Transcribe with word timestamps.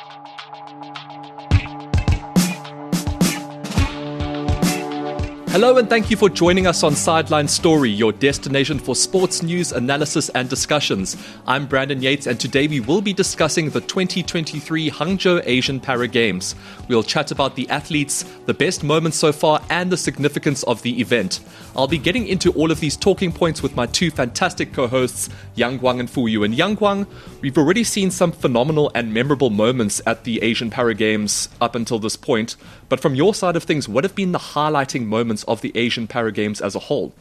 Thank 0.00 1.02
you. 1.02 1.07
Hello, 5.50 5.78
and 5.78 5.88
thank 5.88 6.10
you 6.10 6.16
for 6.16 6.28
joining 6.28 6.66
us 6.66 6.82
on 6.82 6.94
Sideline 6.94 7.48
Story, 7.48 7.88
your 7.88 8.12
destination 8.12 8.78
for 8.78 8.94
sports 8.94 9.42
news, 9.42 9.72
analysis, 9.72 10.28
and 10.28 10.46
discussions. 10.46 11.16
I'm 11.46 11.66
Brandon 11.66 12.02
Yates, 12.02 12.26
and 12.26 12.38
today 12.38 12.68
we 12.68 12.80
will 12.80 13.00
be 13.00 13.14
discussing 13.14 13.70
the 13.70 13.80
2023 13.80 14.90
Hangzhou 14.90 15.42
Asian 15.46 15.80
Para 15.80 16.06
Games. 16.06 16.54
We'll 16.86 17.02
chat 17.02 17.30
about 17.30 17.56
the 17.56 17.66
athletes, 17.70 18.24
the 18.44 18.52
best 18.52 18.84
moments 18.84 19.16
so 19.16 19.32
far, 19.32 19.62
and 19.70 19.90
the 19.90 19.96
significance 19.96 20.64
of 20.64 20.82
the 20.82 21.00
event. 21.00 21.40
I'll 21.74 21.88
be 21.88 21.96
getting 21.96 22.26
into 22.26 22.52
all 22.52 22.70
of 22.70 22.80
these 22.80 22.94
talking 22.94 23.32
points 23.32 23.62
with 23.62 23.74
my 23.74 23.86
two 23.86 24.10
fantastic 24.10 24.74
co 24.74 24.86
hosts, 24.86 25.30
Yang 25.54 25.78
Guang 25.78 25.98
and 25.98 26.10
Fu 26.10 26.26
Yu. 26.26 26.44
And 26.44 26.54
Yang 26.54 26.76
Guang, 26.76 27.06
we've 27.40 27.56
already 27.56 27.84
seen 27.84 28.10
some 28.10 28.32
phenomenal 28.32 28.92
and 28.94 29.14
memorable 29.14 29.50
moments 29.50 30.02
at 30.06 30.24
the 30.24 30.42
Asian 30.42 30.68
Para 30.68 30.92
Games 30.92 31.48
up 31.58 31.74
until 31.74 31.98
this 31.98 32.16
point. 32.16 32.56
But 32.88 33.00
from 33.00 33.14
your 33.14 33.34
side 33.34 33.56
of 33.56 33.64
things, 33.64 33.88
what 33.88 34.04
have 34.04 34.14
been 34.14 34.32
the 34.32 34.38
highlighting 34.38 35.06
moments 35.06 35.44
of 35.44 35.60
the 35.60 35.72
Asian 35.74 36.06
Para 36.06 36.32
Games 36.32 36.60
as 36.60 36.74
a 36.74 36.78
whole? 36.78 37.12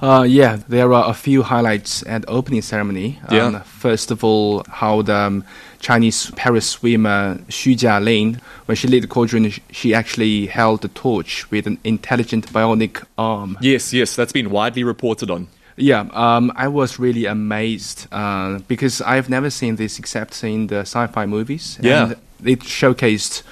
Uh, 0.00 0.24
yeah, 0.28 0.58
there 0.68 0.92
are 0.92 1.08
a 1.08 1.14
few 1.14 1.42
highlights 1.42 2.04
at 2.06 2.24
opening 2.28 2.60
ceremony. 2.62 3.20
Yeah. 3.30 3.46
Um, 3.46 3.60
first 3.62 4.10
of 4.10 4.22
all, 4.22 4.64
how 4.68 5.02
the 5.02 5.14
um, 5.14 5.44
Chinese 5.80 6.30
para 6.32 6.60
swimmer 6.60 7.36
Xu 7.48 7.74
Jialing, 7.74 8.40
when 8.66 8.76
she 8.76 8.88
led 8.88 9.02
the 9.02 9.06
quadrant, 9.06 9.58
she 9.70 9.94
actually 9.94 10.46
held 10.46 10.82
the 10.82 10.88
torch 10.88 11.50
with 11.50 11.66
an 11.66 11.78
intelligent 11.84 12.52
bionic 12.52 13.04
arm. 13.16 13.56
Yes, 13.60 13.92
yes, 13.92 14.16
that's 14.16 14.32
been 14.32 14.50
widely 14.50 14.84
reported 14.84 15.30
on. 15.30 15.48
Yeah, 15.76 16.06
um, 16.12 16.52
I 16.54 16.68
was 16.68 16.98
really 16.98 17.26
amazed 17.26 18.06
uh, 18.12 18.58
because 18.68 19.00
I've 19.00 19.28
never 19.28 19.50
seen 19.50 19.76
this 19.76 19.98
except 19.98 20.44
in 20.44 20.68
the 20.68 20.80
sci-fi 20.80 21.26
movies. 21.26 21.78
Yeah. 21.80 22.04
and 22.04 22.16
it 22.44 22.60
showcased 22.60 23.42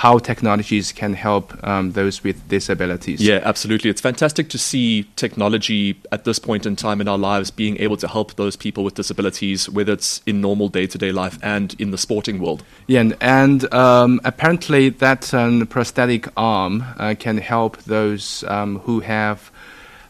how 0.00 0.16
technologies 0.16 0.92
can 0.92 1.12
help 1.12 1.52
um, 1.62 1.92
those 1.92 2.24
with 2.24 2.48
disabilities. 2.48 3.20
Yeah, 3.20 3.40
absolutely. 3.44 3.90
It's 3.90 4.00
fantastic 4.00 4.48
to 4.48 4.56
see 4.56 5.02
technology 5.14 6.00
at 6.10 6.24
this 6.24 6.38
point 6.38 6.64
in 6.64 6.74
time 6.74 7.02
in 7.02 7.06
our 7.06 7.18
lives 7.18 7.50
being 7.50 7.76
able 7.76 7.98
to 7.98 8.08
help 8.08 8.36
those 8.36 8.56
people 8.56 8.82
with 8.82 8.94
disabilities, 8.94 9.68
whether 9.68 9.92
it's 9.92 10.22
in 10.24 10.40
normal 10.40 10.70
day 10.70 10.86
to 10.86 10.96
day 10.96 11.12
life 11.12 11.38
and 11.42 11.78
in 11.78 11.90
the 11.90 11.98
sporting 11.98 12.40
world. 12.40 12.64
Yeah, 12.86 13.00
and, 13.00 13.16
and 13.20 13.74
um, 13.74 14.22
apparently 14.24 14.88
that 14.88 15.34
um, 15.34 15.66
prosthetic 15.66 16.28
arm 16.34 16.82
uh, 16.96 17.14
can 17.18 17.36
help 17.36 17.76
those 17.82 18.42
um, 18.44 18.78
who 18.78 19.00
have 19.00 19.50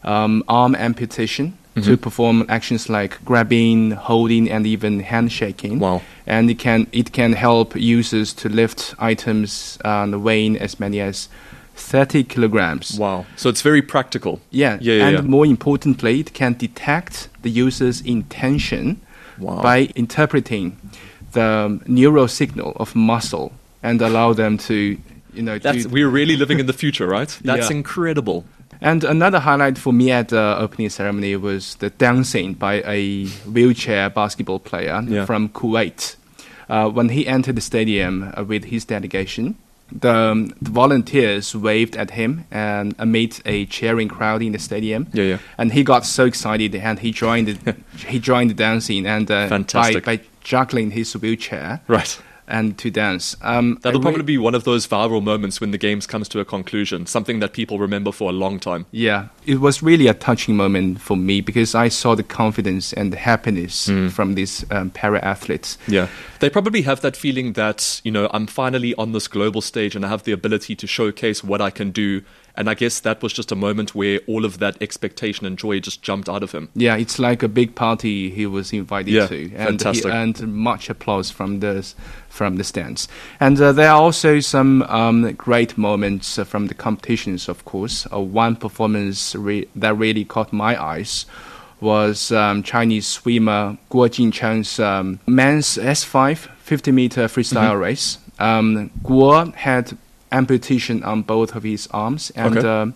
um, 0.05 0.41
arm 0.47 0.73
amputation 0.73 1.57
to 1.75 1.81
mm-hmm. 1.81 1.95
perform 1.95 2.45
actions 2.49 2.89
like 2.89 3.23
grabbing, 3.23 3.91
holding, 3.91 4.51
and 4.51 4.67
even 4.67 4.99
handshaking. 4.99 5.79
Wow. 5.79 6.01
And 6.27 6.49
it 6.49 6.59
can 6.59 6.87
it 6.91 7.11
can 7.13 7.33
help 7.33 7.75
users 7.75 8.33
to 8.33 8.49
lift 8.49 8.93
items 8.99 9.77
weighing 9.83 10.57
as 10.57 10.79
many 10.79 10.99
as 10.99 11.29
30 11.75 12.23
kilograms. 12.25 12.97
Wow. 12.99 13.25
So 13.35 13.49
it's 13.49 13.61
very 13.61 13.81
practical. 13.81 14.39
Yeah, 14.51 14.77
Yeah, 14.81 14.93
yeah, 14.93 15.07
and 15.07 15.15
yeah. 15.15 15.21
more 15.21 15.45
importantly, 15.45 16.19
it 16.19 16.33
can 16.33 16.53
detect 16.53 17.29
the 17.41 17.49
user's 17.49 18.01
intention 18.01 19.01
Wow. 19.39 19.61
by 19.61 19.89
interpreting 19.95 20.77
the 21.31 21.79
neural 21.87 22.27
signal 22.27 22.73
of 22.75 22.95
muscle 22.95 23.53
and 23.81 24.01
allow 24.01 24.33
them 24.33 24.57
to, 24.59 24.97
you 25.33 25.41
know, 25.41 25.57
That's, 25.57 25.87
we're 25.87 26.09
really 26.09 26.35
living 26.35 26.59
in 26.59 26.67
the 26.67 26.73
future, 26.73 27.07
right? 27.07 27.29
That's 27.43 27.69
Yeah. 27.69 27.77
incredible. 27.77 28.45
And 28.81 29.03
another 29.03 29.39
highlight 29.39 29.77
for 29.77 29.93
me 29.93 30.11
at 30.11 30.29
the 30.29 30.55
opening 30.57 30.89
ceremony 30.89 31.35
was 31.35 31.75
the 31.75 31.89
dancing 31.91 32.53
by 32.53 32.81
a 32.85 33.25
wheelchair 33.45 34.09
basketball 34.09 34.59
player 34.59 35.01
Yeah. 35.07 35.25
from 35.25 35.49
Kuwait. 35.49 36.15
Uh, 36.69 36.89
when 36.89 37.09
he 37.09 37.27
entered 37.27 37.55
the 37.55 37.61
stadium 37.61 38.31
uh, 38.37 38.43
with 38.43 38.65
his 38.65 38.85
delegation, 38.85 39.55
the, 39.91 40.09
um, 40.13 40.53
the 40.61 40.69
volunteers 40.71 41.53
waved 41.53 41.97
at 41.97 42.11
him 42.11 42.45
and 42.49 42.95
amid 42.97 43.41
a 43.45 43.65
cheering 43.65 44.07
crowd 44.07 44.41
in 44.41 44.53
the 44.53 44.59
stadium. 44.59 45.07
Yeah, 45.13 45.23
yeah. 45.25 45.37
And 45.57 45.73
he 45.73 45.83
got 45.83 46.05
so 46.05 46.25
excited 46.25 46.73
and 46.75 46.97
he 46.99 47.11
joined 47.11 47.47
the, 47.49 47.75
he 48.07 48.19
joined 48.19 48.51
the 48.51 48.53
dancing 48.55 49.05
and 49.05 49.29
uh, 49.29 49.49
by, 49.73 49.99
by 49.99 50.19
juggling 50.43 50.91
his 50.91 51.13
wheelchair 51.17 51.81
Right. 51.89 52.19
And 52.51 52.77
to 52.77 52.91
dance. 52.91 53.35
Um, 53.41 53.79
That'll 53.81 54.01
probably 54.01 54.23
be 54.23 54.37
one 54.37 54.53
of 54.53 54.63
those 54.65 54.85
viral 54.85 55.23
moments 55.23 55.59
when 55.61 55.71
the 55.71 55.77
games 55.77 56.05
comes 56.05 56.27
to 56.29 56.39
a 56.39 56.45
conclusion, 56.45 57.05
something 57.07 57.39
that 57.39 57.53
people 57.53 57.79
remember 57.79 58.11
for 58.11 58.29
a 58.29 58.33
long 58.33 58.59
time. 58.59 58.85
Yeah, 58.91 59.29
it 59.45 59.59
was 59.61 59.81
really 59.81 60.07
a 60.07 60.13
touching 60.13 60.55
moment 60.55 61.01
for 61.01 61.17
me 61.17 61.41
because 61.41 61.73
I 61.73 61.87
saw 61.89 62.13
the 62.15 62.23
confidence 62.23 62.93
and 62.93 63.11
the 63.13 63.17
happiness 63.17 63.87
Hmm. 63.87 64.09
from 64.09 64.35
these 64.35 64.65
um, 64.69 64.89
para 64.91 65.19
athletes. 65.23 65.77
Yeah. 65.87 66.07
They 66.39 66.49
probably 66.49 66.81
have 66.83 67.01
that 67.01 67.15
feeling 67.15 67.53
that, 67.53 68.01
you 68.03 68.11
know, 68.11 68.29
I'm 68.33 68.47
finally 68.47 68.93
on 68.95 69.11
this 69.13 69.27
global 69.27 69.61
stage 69.61 69.95
and 69.95 70.05
I 70.05 70.09
have 70.09 70.23
the 70.23 70.31
ability 70.33 70.75
to 70.75 70.87
showcase 70.87 71.43
what 71.43 71.61
I 71.61 71.69
can 71.69 71.91
do. 71.91 72.21
And 72.57 72.69
I 72.69 72.73
guess 72.73 72.99
that 73.01 73.23
was 73.23 73.31
just 73.33 73.51
a 73.51 73.55
moment 73.55 73.95
where 73.95 74.19
all 74.27 74.43
of 74.45 74.59
that 74.59 74.81
expectation 74.81 75.45
and 75.45 75.57
joy 75.57 75.79
just 75.79 76.01
jumped 76.01 76.27
out 76.27 76.43
of 76.43 76.51
him. 76.51 76.69
Yeah, 76.75 76.97
it's 76.97 77.17
like 77.17 77.43
a 77.43 77.47
big 77.47 77.75
party 77.75 78.29
he 78.29 78.45
was 78.45 78.73
invited 78.73 79.13
Yeah, 79.13 79.27
to, 79.27 79.43
and 79.55 79.79
fantastic. 79.81 80.05
he 80.05 80.11
earned 80.11 80.47
much 80.53 80.89
applause 80.89 81.31
from 81.31 81.59
the 81.61 81.85
from 82.29 82.57
the 82.57 82.63
stands. 82.63 83.07
And 83.39 83.59
uh, 83.61 83.71
there 83.71 83.89
are 83.89 84.01
also 84.01 84.39
some 84.41 84.83
um, 84.83 85.31
great 85.33 85.77
moments 85.77 86.37
uh, 86.39 86.43
from 86.43 86.67
the 86.67 86.73
competitions. 86.73 87.47
Of 87.49 87.63
course, 87.65 88.05
uh, 88.11 88.19
one 88.19 88.55
performance 88.57 89.35
re- 89.35 89.67
that 89.75 89.95
really 89.97 90.25
caught 90.25 90.51
my 90.53 90.81
eyes 90.81 91.25
was 91.79 92.31
um, 92.31 92.63
Chinese 92.63 93.07
swimmer 93.07 93.77
Guo 93.89 94.07
Jincheng's 94.07 94.79
um, 94.79 95.19
men's 95.25 95.77
S5 95.77 96.37
50 96.59 96.91
meter 96.91 97.25
freestyle 97.27 97.71
Mm-hmm. 97.71 97.79
race. 97.81 98.17
Um, 98.39 98.89
Guo 99.03 99.53
had 99.55 99.97
amputation 100.31 101.03
on 101.03 101.21
both 101.23 101.55
of 101.55 101.63
his 101.63 101.87
arms, 101.91 102.31
and 102.35 102.57
Okay. 102.57 102.67
um, 102.67 102.93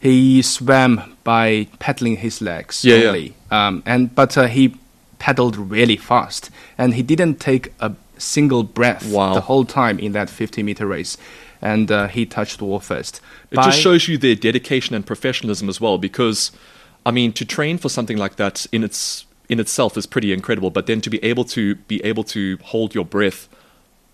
he 0.00 0.42
swam 0.42 1.16
by 1.24 1.66
paddling 1.78 2.16
his 2.18 2.40
legs 2.40 2.84
Yeah, 2.84 2.96
yeah. 2.96 3.08
only. 3.08 3.34
Um, 3.50 3.82
and 3.86 4.14
but 4.14 4.36
uh, 4.38 4.46
he 4.46 4.74
paddled 5.18 5.56
really 5.56 5.96
fast, 5.96 6.50
and 6.76 6.94
he 6.94 7.02
didn't 7.02 7.40
take 7.40 7.72
a 7.80 7.92
single 8.16 8.62
breath 8.62 9.04
Wow. 9.10 9.34
the 9.34 9.40
whole 9.42 9.64
time 9.64 9.98
in 9.98 10.12
that 10.12 10.30
50 10.30 10.62
meter 10.62 10.86
race. 10.86 11.16
And 11.60 11.90
uh, 11.90 12.06
he 12.06 12.24
touched 12.24 12.58
the 12.58 12.64
wall 12.66 12.78
first. 12.78 13.20
It 13.50 13.56
By- 13.56 13.64
just 13.64 13.80
shows 13.80 14.06
you 14.06 14.16
their 14.16 14.36
dedication 14.36 14.94
and 14.94 15.04
professionalism 15.04 15.68
as 15.68 15.80
well, 15.80 15.98
because, 15.98 16.52
I 17.04 17.10
mean, 17.10 17.32
to 17.32 17.44
train 17.44 17.78
for 17.78 17.88
something 17.88 18.16
like 18.16 18.36
that 18.36 18.66
in 18.70 18.84
its 18.84 19.24
in 19.48 19.58
itself 19.58 19.96
is 19.96 20.06
pretty 20.06 20.32
incredible. 20.32 20.70
But 20.70 20.86
then 20.86 21.00
to 21.00 21.10
be 21.10 21.18
able 21.24 21.44
to 21.46 21.74
be 21.88 22.04
able 22.04 22.22
to 22.24 22.58
hold 22.62 22.94
your 22.94 23.04
breath 23.04 23.48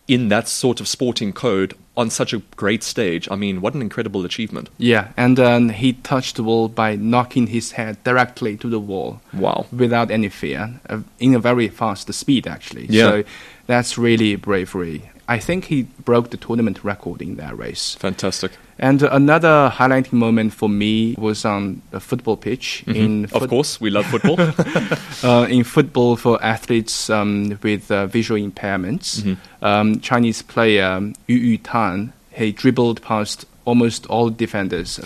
in 0.06 0.28
that 0.28 0.48
sort 0.48 0.80
of 0.80 0.88
sporting 0.88 1.32
code 1.32 1.74
on 1.96 2.10
such 2.10 2.32
a 2.32 2.38
great 2.56 2.82
stage, 2.82 3.28
I 3.30 3.36
mean, 3.36 3.60
what 3.60 3.74
an 3.74 3.80
incredible 3.80 4.24
achievement! 4.24 4.68
Yeah, 4.78 5.12
and 5.16 5.38
um, 5.38 5.68
he 5.68 5.92
touched 5.92 6.36
the 6.36 6.42
wall 6.42 6.68
by 6.68 6.96
knocking 6.96 7.46
his 7.48 7.72
head 7.72 8.02
directly 8.04 8.56
to 8.58 8.68
the 8.68 8.80
wall. 8.80 9.20
Wow. 9.32 9.66
Without 9.72 10.10
any 10.10 10.28
fear, 10.28 10.80
uh, 10.88 11.00
in 11.18 11.34
a 11.34 11.38
very 11.38 11.68
fast 11.68 12.12
speed, 12.12 12.46
actually. 12.46 12.86
Yeah. 12.86 13.04
So 13.04 13.24
that's 13.66 13.96
really 13.96 14.36
bravery. 14.36 15.10
I 15.28 15.38
think 15.38 15.64
he 15.66 15.84
broke 16.04 16.30
the 16.30 16.36
tournament 16.36 16.84
record 16.84 17.22
in 17.22 17.36
that 17.36 17.56
race. 17.56 17.94
Fantastic. 17.98 18.52
And 18.78 19.02
another 19.02 19.70
highlighting 19.74 20.12
moment 20.14 20.52
for 20.52 20.68
me 20.68 21.14
was 21.16 21.44
on 21.44 21.80
a 21.92 22.00
football 22.00 22.36
pitch. 22.36 22.82
In 22.86 22.94
Mm-hmm. 23.26 23.34
Of 23.36 23.40
foot- 23.42 23.50
course, 23.50 23.80
we 23.80 23.90
love 23.90 24.04
football. 24.06 24.38
uh, 25.22 25.46
in 25.46 25.64
football 25.64 26.16
for 26.16 26.42
athletes 26.44 27.08
um, 27.08 27.58
with 27.62 27.90
uh, 27.90 28.06
visual 28.06 28.40
impairments, 28.40 29.22
Mm-hmm. 29.22 29.64
um, 29.64 30.00
Chinese 30.00 30.42
player 30.42 31.00
Yu 31.26 31.58
Yutan 31.58 32.12
he 32.32 32.50
dribbled 32.52 33.00
past 33.00 33.46
almost 33.64 34.06
all 34.06 34.28
defenders 34.28 35.00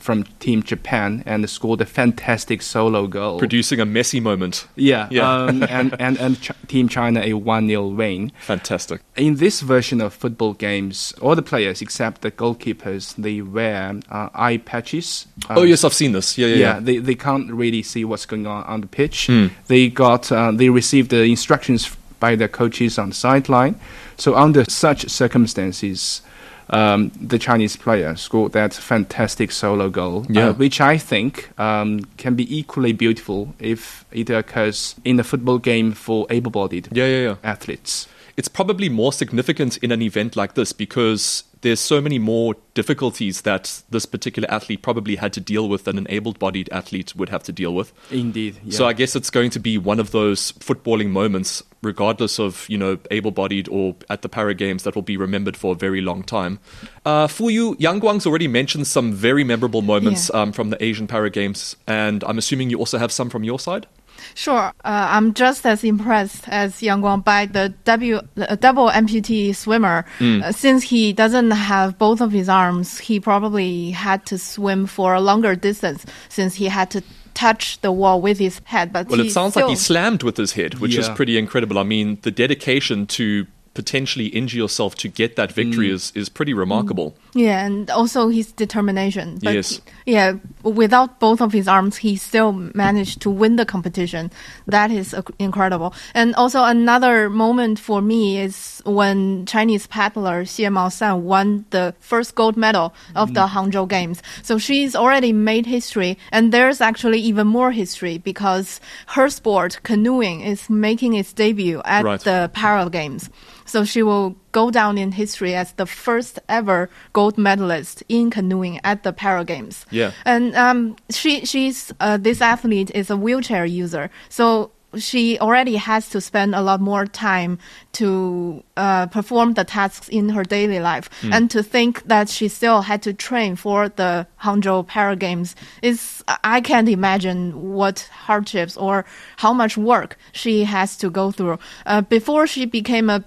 from 0.00 0.24
Team 0.40 0.62
Japan 0.62 1.22
and 1.26 1.48
scored 1.48 1.80
a 1.80 1.86
fantastic 1.86 2.62
solo 2.62 3.06
goal. 3.06 3.38
Producing 3.38 3.78
a 3.80 3.86
Messi 3.86 4.20
moment. 4.20 4.66
yeah, 4.76 5.06
Yeah. 5.12 5.30
Um, 5.44 5.62
and 5.64 5.94
and 6.00 6.18
and 6.18 6.40
Ch- 6.40 6.50
Team 6.66 6.88
China 6.88 7.20
a 7.20 7.34
one 7.34 7.68
0 7.68 7.88
win. 7.88 8.32
Fantastic. 8.40 9.00
In 9.16 9.36
this 9.36 9.60
version 9.60 10.00
of 10.00 10.12
football 10.14 10.54
games, 10.54 11.12
all 11.20 11.36
the 11.36 11.42
players 11.42 11.80
except 11.82 12.22
the 12.22 12.30
goalkeepers 12.30 13.14
they 13.16 13.40
wear 13.42 13.94
uh, 14.10 14.28
eye 14.34 14.56
patches. 14.58 15.26
oh 15.50 15.62
Um, 15.62 15.68
yes, 15.68 15.84
I've 15.84 15.94
seen 15.94 16.12
this. 16.12 16.36
Yeah, 16.38 16.46
yeah, 16.48 16.54
yeah, 16.54 16.74
yeah. 16.74 16.80
they, 16.80 16.98
they 16.98 17.14
can't 17.14 17.50
really 17.52 17.82
see 17.82 18.04
what's 18.04 18.26
going 18.26 18.46
on 18.46 18.64
on 18.64 18.80
the 18.80 18.86
pitch. 18.88 19.26
Hmm. 19.26 19.48
They 19.68 19.88
got 19.88 20.32
uh, 20.32 20.52
they 20.52 20.68
received 20.70 21.10
the 21.10 21.22
instructions 21.24 21.96
by 22.18 22.36
the 22.36 22.48
coaches 22.48 22.98
on 22.98 23.10
the 23.10 23.14
sideline. 23.14 23.80
So 24.16 24.34
under 24.36 24.64
such 24.68 25.08
circumstances, 25.08 26.22
um, 26.70 27.10
the 27.20 27.38
Chinese 27.38 27.76
player 27.76 28.16
scored 28.16 28.52
that 28.52 28.72
fantastic 28.74 29.50
solo 29.52 29.88
goal, 29.90 30.26
Yeah. 30.28 30.48
uh, 30.48 30.52
which 30.54 30.80
I 30.80 30.98
think 30.98 31.50
um, 31.58 32.00
can 32.16 32.34
be 32.34 32.46
equally 32.58 32.92
beautiful 32.92 33.54
if 33.58 34.04
it 34.12 34.30
occurs 34.30 34.94
in 35.04 35.18
a 35.20 35.24
football 35.24 35.58
game 35.58 35.92
for 35.92 36.26
able-bodied 36.30 36.88
Yeah, 36.92 37.06
yeah, 37.06 37.22
yeah. 37.22 37.34
athletes. 37.44 38.06
It's 38.36 38.48
probably 38.48 38.88
more 38.88 39.12
significant 39.12 39.76
in 39.78 39.92
an 39.92 40.00
event 40.00 40.36
like 40.36 40.54
this 40.54 40.72
because 40.72 41.44
there's 41.62 41.80
so 41.80 42.00
many 42.00 42.18
more 42.18 42.54
difficulties 42.74 43.42
that 43.42 43.82
this 43.90 44.06
particular 44.06 44.50
athlete 44.50 44.80
probably 44.82 45.16
had 45.16 45.32
to 45.34 45.40
deal 45.40 45.68
with 45.68 45.84
than 45.84 45.98
an 45.98 46.06
able-bodied 46.08 46.68
athlete 46.72 47.14
would 47.16 47.28
have 47.28 47.42
to 47.42 47.52
deal 47.52 47.74
with. 47.74 47.92
Indeed. 48.10 48.56
Yeah. 48.64 48.76
So 48.76 48.86
I 48.86 48.92
guess 48.94 49.14
it's 49.14 49.30
going 49.30 49.50
to 49.50 49.60
be 49.60 49.76
one 49.76 50.00
of 50.00 50.10
those 50.12 50.52
footballing 50.52 51.10
moments, 51.10 51.62
regardless 51.82 52.38
of 52.38 52.66
you 52.68 52.78
know 52.78 52.98
able-bodied 53.10 53.68
or 53.68 53.94
at 54.08 54.22
the 54.22 54.28
Para 54.28 54.54
Games, 54.54 54.84
that 54.84 54.94
will 54.94 55.02
be 55.02 55.16
remembered 55.16 55.56
for 55.56 55.72
a 55.72 55.76
very 55.76 56.00
long 56.00 56.22
time. 56.22 56.58
Uh, 57.04 57.26
for 57.26 57.50
you, 57.50 57.76
Yang 57.78 58.00
Guang's 58.00 58.26
already 58.26 58.48
mentioned 58.48 58.86
some 58.86 59.12
very 59.12 59.44
memorable 59.44 59.82
moments 59.82 60.30
Yeah. 60.32 60.40
um, 60.42 60.52
from 60.52 60.70
the 60.70 60.82
Asian 60.82 61.06
Para 61.06 61.28
Games, 61.30 61.76
and 61.86 62.24
I'm 62.24 62.38
assuming 62.38 62.70
you 62.70 62.78
also 62.78 62.98
have 62.98 63.12
some 63.12 63.28
from 63.30 63.44
your 63.44 63.58
side. 63.58 63.86
Sure, 64.34 64.58
uh, 64.58 64.72
I'm 64.84 65.34
just 65.34 65.66
as 65.66 65.84
impressed 65.84 66.48
as 66.48 66.82
Yang 66.82 67.02
Guang 67.02 67.24
by 67.24 67.46
the 67.46 67.74
W, 67.84 68.20
the 68.34 68.58
double 68.60 68.88
amputee 68.88 69.54
swimmer. 69.54 70.04
Uh, 70.20 70.52
since 70.52 70.82
he 70.82 71.12
doesn't 71.12 71.50
have 71.50 71.98
both 71.98 72.20
of 72.20 72.32
his 72.32 72.48
arms, 72.48 72.98
he 72.98 73.20
probably 73.20 73.90
had 73.90 74.24
to 74.26 74.38
swim 74.38 74.86
for 74.86 75.14
a 75.14 75.20
longer 75.20 75.54
distance 75.54 76.04
since 76.28 76.54
he 76.54 76.66
had 76.66 76.90
to 76.90 77.02
touch 77.34 77.80
the 77.80 77.92
wall 77.92 78.20
with 78.20 78.38
his 78.38 78.60
head. 78.64 78.92
But 78.92 79.08
Well, 79.08 79.20
he 79.20 79.28
it 79.28 79.32
sounds 79.32 79.56
like 79.56 79.66
he 79.66 79.76
slammed 79.76 80.22
with 80.22 80.36
his 80.36 80.52
head, 80.52 80.74
which 80.74 80.96
is 80.96 81.08
pretty 81.10 81.38
incredible. 81.38 81.78
I 81.78 81.84
mean, 81.84 82.18
the 82.22 82.30
dedication 82.30 83.06
to 83.18 83.46
potentially 83.72 84.26
injure 84.26 84.58
yourself 84.58 84.94
to 84.96 85.06
get 85.08 85.36
that 85.36 85.52
victory 85.52 85.88
Mm. 85.90 85.94
is, 85.94 86.12
is 86.16 86.28
pretty 86.28 86.52
remarkable. 86.52 87.14
Yeah, 87.34 87.64
and 87.64 87.88
also 87.90 88.28
his 88.28 88.50
determination. 88.52 89.38
But 89.42 89.54
Yes. 89.54 89.80
Yeah, 90.06 90.32
without 90.64 91.20
both 91.20 91.40
of 91.40 91.52
his 91.52 91.68
arms, 91.68 91.96
he 91.98 92.16
still 92.16 92.52
managed 92.74 93.20
to 93.22 93.30
win 93.30 93.54
the 93.56 93.64
competition. 93.64 94.32
That 94.66 94.90
is 94.90 95.14
incredible. 95.38 95.94
And 96.14 96.34
also 96.34 96.64
another 96.64 97.30
moment 97.30 97.78
for 97.78 98.02
me 98.02 98.40
is 98.40 98.82
when 98.84 99.46
Chinese 99.46 99.86
paddler 99.86 100.42
Xie 100.44 100.66
Maosan 100.68 101.20
won 101.20 101.64
the 101.70 101.94
first 102.00 102.34
gold 102.34 102.56
medal 102.56 102.92
of 103.14 103.34
the 103.34 103.46
Hangzhou 103.46 103.88
Games. 103.88 104.20
So 104.42 104.58
she's 104.58 104.96
already 104.96 105.32
made 105.32 105.66
history, 105.66 106.18
and 106.32 106.50
there's 106.52 106.80
actually 106.80 107.20
even 107.20 107.46
more 107.46 107.70
history 107.70 108.18
because 108.18 108.80
her 109.14 109.28
sport, 109.28 109.78
canoeing, 109.84 110.40
is 110.40 110.68
making 110.68 111.14
its 111.14 111.32
debut 111.32 111.80
at 111.84 112.04
Right. 112.04 112.20
the 112.20 112.50
Para 112.52 112.90
Games. 112.90 113.30
So 113.70 113.84
she 113.84 114.02
will 114.02 114.36
go 114.52 114.70
down 114.70 114.98
in 114.98 115.12
history 115.12 115.54
as 115.54 115.72
the 115.74 115.86
first 115.86 116.38
ever 116.48 116.90
gold 117.12 117.38
medalist 117.38 118.02
in 118.08 118.30
canoeing 118.30 118.80
at 118.84 119.02
the 119.02 119.12
Para 119.12 119.44
Games. 119.44 119.86
Yeah. 119.90 120.12
And 120.24 120.54
um, 120.56 120.96
she 121.10 121.44
she's 121.44 121.92
uh, 122.00 122.16
this 122.16 122.40
athlete 122.40 122.90
is 122.94 123.10
a 123.10 123.16
wheelchair 123.16 123.64
user, 123.64 124.10
so 124.28 124.72
she 124.96 125.38
already 125.38 125.76
has 125.76 126.08
to 126.10 126.20
spend 126.20 126.54
a 126.54 126.60
lot 126.60 126.80
more 126.80 127.06
time 127.06 127.58
to 127.92 128.62
uh, 128.76 129.06
perform 129.06 129.54
the 129.54 129.64
tasks 129.64 130.08
in 130.08 130.30
her 130.30 130.42
daily 130.42 130.80
life. 130.80 131.08
And 131.22 131.50
to 131.50 131.62
think 131.62 132.02
that 132.04 132.28
she 132.28 132.48
still 132.48 132.82
had 132.82 133.02
to 133.02 133.12
train 133.12 133.56
for 133.56 133.88
the 133.88 134.26
Hangzhou 134.42 134.86
Para 134.86 135.16
Games 135.16 135.54
is 135.82 136.24
I 136.42 136.60
can't 136.60 136.88
imagine 136.88 137.72
what 137.72 138.08
hardships 138.12 138.76
or 138.76 139.04
how 139.36 139.52
much 139.52 139.76
work 139.76 140.18
she 140.32 140.64
has 140.64 140.96
to 140.98 141.10
go 141.10 141.30
through. 141.30 141.58
Uh, 141.86 142.00
before 142.00 142.46
she 142.46 142.66
became 142.66 143.10
a 143.10 143.24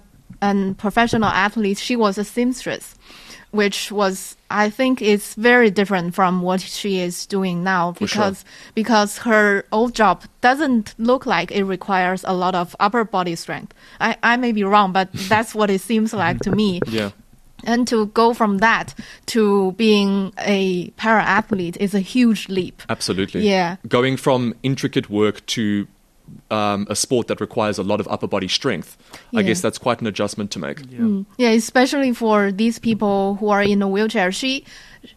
an 0.50 0.74
professional 0.74 1.30
athlete, 1.30 1.78
she 1.78 1.96
was 1.96 2.18
a 2.18 2.24
seamstress 2.24 2.94
which 3.54 3.92
was 3.92 4.36
I 4.50 4.68
think 4.68 5.00
is 5.00 5.34
very 5.34 5.70
different 5.70 6.14
from 6.14 6.42
what 6.42 6.60
she 6.60 6.98
is 6.98 7.24
doing 7.26 7.62
now 7.62 7.92
For 7.92 8.06
sure. 8.06 8.22
because 8.22 8.44
because 8.74 9.18
her 9.18 9.64
old 9.70 9.94
job 9.94 10.24
doesn't 10.40 10.94
look 10.98 11.24
like 11.24 11.52
it 11.52 11.62
requires 11.64 12.24
a 12.26 12.34
lot 12.34 12.54
of 12.56 12.74
upper 12.80 13.04
body 13.04 13.36
strength. 13.36 13.72
I, 14.00 14.16
I 14.24 14.36
may 14.36 14.50
be 14.50 14.64
wrong, 14.64 14.92
but 14.92 15.08
that's 15.30 15.54
what 15.54 15.70
it 15.70 15.80
seems 15.80 16.12
like 16.12 16.40
to 16.40 16.50
me. 16.50 16.80
Yeah. 16.94 17.10
And 17.66 17.88
to 17.88 18.06
go 18.06 18.34
from 18.34 18.58
that 18.58 18.94
to 19.26 19.72
being 19.72 20.32
a 20.38 20.90
para 20.98 21.22
athlete 21.22 21.78
is 21.80 21.94
a 21.94 22.00
huge 22.00 22.48
leap. 22.48 22.82
Absolutely. 22.90 23.48
Yeah. 23.48 23.76
Going 23.88 24.18
from 24.18 24.54
intricate 24.62 25.08
work 25.08 25.44
to 25.56 25.86
um, 26.50 26.86
a 26.90 26.96
sport 26.96 27.28
that 27.28 27.40
requires 27.40 27.78
a 27.78 27.82
lot 27.82 28.00
of 28.00 28.08
upper 28.08 28.26
body 28.26 28.48
strength, 28.48 28.96
I 29.34 29.42
guess 29.42 29.60
that's 29.60 29.78
quite 29.78 30.00
an 30.00 30.06
adjustment 30.06 30.50
to 30.52 30.58
make. 30.58 30.82
Mm. 30.82 31.26
Yeah, 31.36 31.50
especially 31.50 32.12
for 32.12 32.52
these 32.52 32.78
people 32.78 33.36
who 33.36 33.48
are 33.48 33.62
in 33.62 33.82
a 33.82 33.88
wheelchair. 33.88 34.32
She 34.32 34.64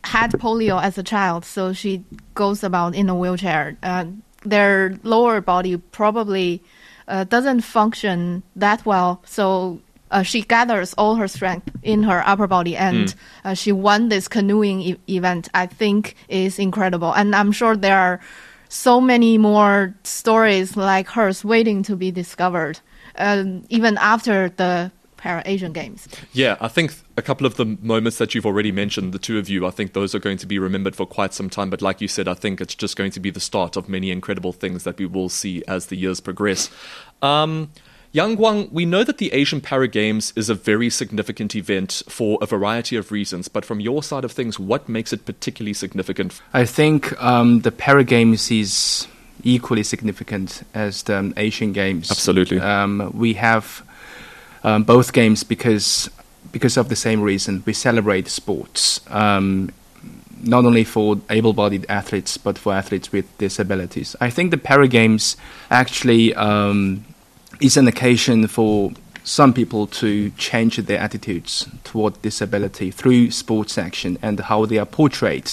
had 0.03 0.31
polio 0.31 0.81
as 0.81 0.97
a 0.97 1.03
child, 1.03 1.45
so 1.45 1.73
she 1.73 2.03
goes 2.33 2.63
about 2.63 2.95
in 2.95 3.09
a 3.09 3.15
wheelchair. 3.15 3.77
Uh, 3.83 4.05
their 4.43 4.97
lower 5.03 5.41
body 5.41 5.77
probably 5.77 6.61
uh, 7.07 7.23
doesn't 7.25 7.61
function 7.61 8.43
that 8.55 8.85
well, 8.85 9.21
so 9.25 9.79
uh, 10.11 10.23
she 10.23 10.41
gathers 10.41 10.93
all 10.97 11.15
her 11.15 11.27
strength 11.27 11.69
in 11.83 12.03
her 12.03 12.23
upper 12.25 12.47
body, 12.47 12.75
and 12.75 13.13
uh, 13.43 13.53
she 13.53 13.71
won 13.71 14.09
this 14.09 14.27
canoeing 14.27 14.81
e- 14.81 14.97
event. 15.09 15.49
I 15.53 15.65
think 15.67 16.15
is 16.29 16.59
incredible, 16.59 17.13
and 17.13 17.35
I'm 17.35 17.51
sure 17.51 17.75
there 17.75 17.97
are 17.97 18.19
so 18.69 19.01
many 19.01 19.37
more 19.37 19.95
stories 20.03 20.75
like 20.77 21.07
hers 21.07 21.43
waiting 21.43 21.83
to 21.83 21.95
be 21.95 22.11
discovered, 22.11 22.79
um, 23.17 23.63
even 23.69 23.97
after 23.97 24.49
the 24.49 24.91
Para 25.17 25.41
Asian 25.45 25.73
Games. 25.73 26.07
Yeah, 26.31 26.55
I 26.61 26.67
think 26.67 26.93
a 27.17 27.21
couple 27.21 27.45
of 27.45 27.57
the 27.57 27.65
moments 27.81 28.17
that 28.19 28.33
you've 28.33 28.45
already 28.45 28.71
mentioned, 28.71 29.13
the 29.13 29.19
two 29.19 29.39
of 29.39 29.49
you, 29.49 29.65
I 29.65 29.71
think 29.71 29.93
those 29.93 30.13
are 30.15 30.19
going 30.19 30.37
to 30.37 30.45
be 30.45 30.59
remembered 30.59 30.95
for 30.95 31.05
quite 31.05 31.33
some 31.33 31.49
time. 31.49 31.69
But 31.69 31.81
like 31.81 31.99
you 31.99 32.07
said, 32.07 32.27
I 32.27 32.35
think 32.35 32.61
it's 32.61 32.75
just 32.75 32.95
going 32.95 33.11
to 33.11 33.19
be 33.19 33.31
the 33.31 33.39
start 33.39 33.75
of 33.75 33.89
many 33.89 34.11
incredible 34.11 34.53
things 34.53 34.83
that 34.83 34.97
we 34.97 35.05
will 35.05 35.29
see 35.29 35.63
as 35.67 35.87
the 35.87 35.97
years 35.97 36.19
progress. 36.21 36.69
Um, 37.21 37.71
Yang 38.11 38.37
Guang, 38.37 38.71
we 38.71 38.85
know 38.85 39.03
that 39.03 39.17
the 39.17 39.31
Asian 39.33 39.61
Para 39.61 39.87
Games 39.87 40.33
is 40.35 40.49
a 40.49 40.55
very 40.55 40.89
significant 40.89 41.55
event 41.55 42.03
for 42.07 42.37
a 42.41 42.45
variety 42.45 42.95
of 42.95 43.11
reasons. 43.11 43.47
But 43.47 43.65
from 43.65 43.79
your 43.79 44.01
side 44.01 44.23
of 44.23 44.31
things, 44.31 44.59
what 44.59 44.87
makes 44.87 45.11
it 45.13 45.25
particularly 45.25 45.73
significant? 45.73 46.41
I 46.53 46.65
think 46.65 47.21
um, 47.21 47.61
the 47.61 47.71
Para 47.71 48.03
Games 48.03 48.49
is 48.49 49.07
equally 49.43 49.83
significant 49.83 50.63
as 50.73 51.03
the 51.03 51.33
Asian 51.37 51.73
Games. 51.73 52.09
Absolutely. 52.09 52.59
Um, 52.59 53.11
we 53.13 53.33
have 53.33 53.83
um, 54.63 54.83
both 54.83 55.13
games 55.13 55.43
because 55.43 56.09
because 56.51 56.77
of 56.77 56.89
the 56.89 56.95
same 56.95 57.21
reason. 57.21 57.61
We 57.65 57.73
celebrate 57.73 58.27
sports, 58.27 59.01
um, 59.09 59.69
not 60.41 60.65
only 60.65 60.83
for 60.83 61.19
able-bodied 61.29 61.85
athletes 61.89 62.37
but 62.37 62.57
for 62.57 62.73
athletes 62.73 63.11
with 63.11 63.25
disabilities. 63.37 64.15
I 64.21 64.29
think 64.29 64.51
the 64.51 64.57
Para 64.57 64.87
Games 64.87 65.35
actually 65.69 66.33
um, 66.35 67.05
is 67.59 67.77
an 67.77 67.87
occasion 67.87 68.47
for 68.47 68.91
some 69.23 69.53
people 69.53 69.87
to 69.87 70.29
change 70.31 70.77
their 70.77 70.99
attitudes 70.99 71.67
toward 71.83 72.21
disability 72.21 72.91
through 72.91 73.29
sports 73.31 73.77
action 73.77 74.17
and 74.21 74.39
how 74.39 74.65
they 74.65 74.77
are 74.77 74.85
portrayed 74.85 75.51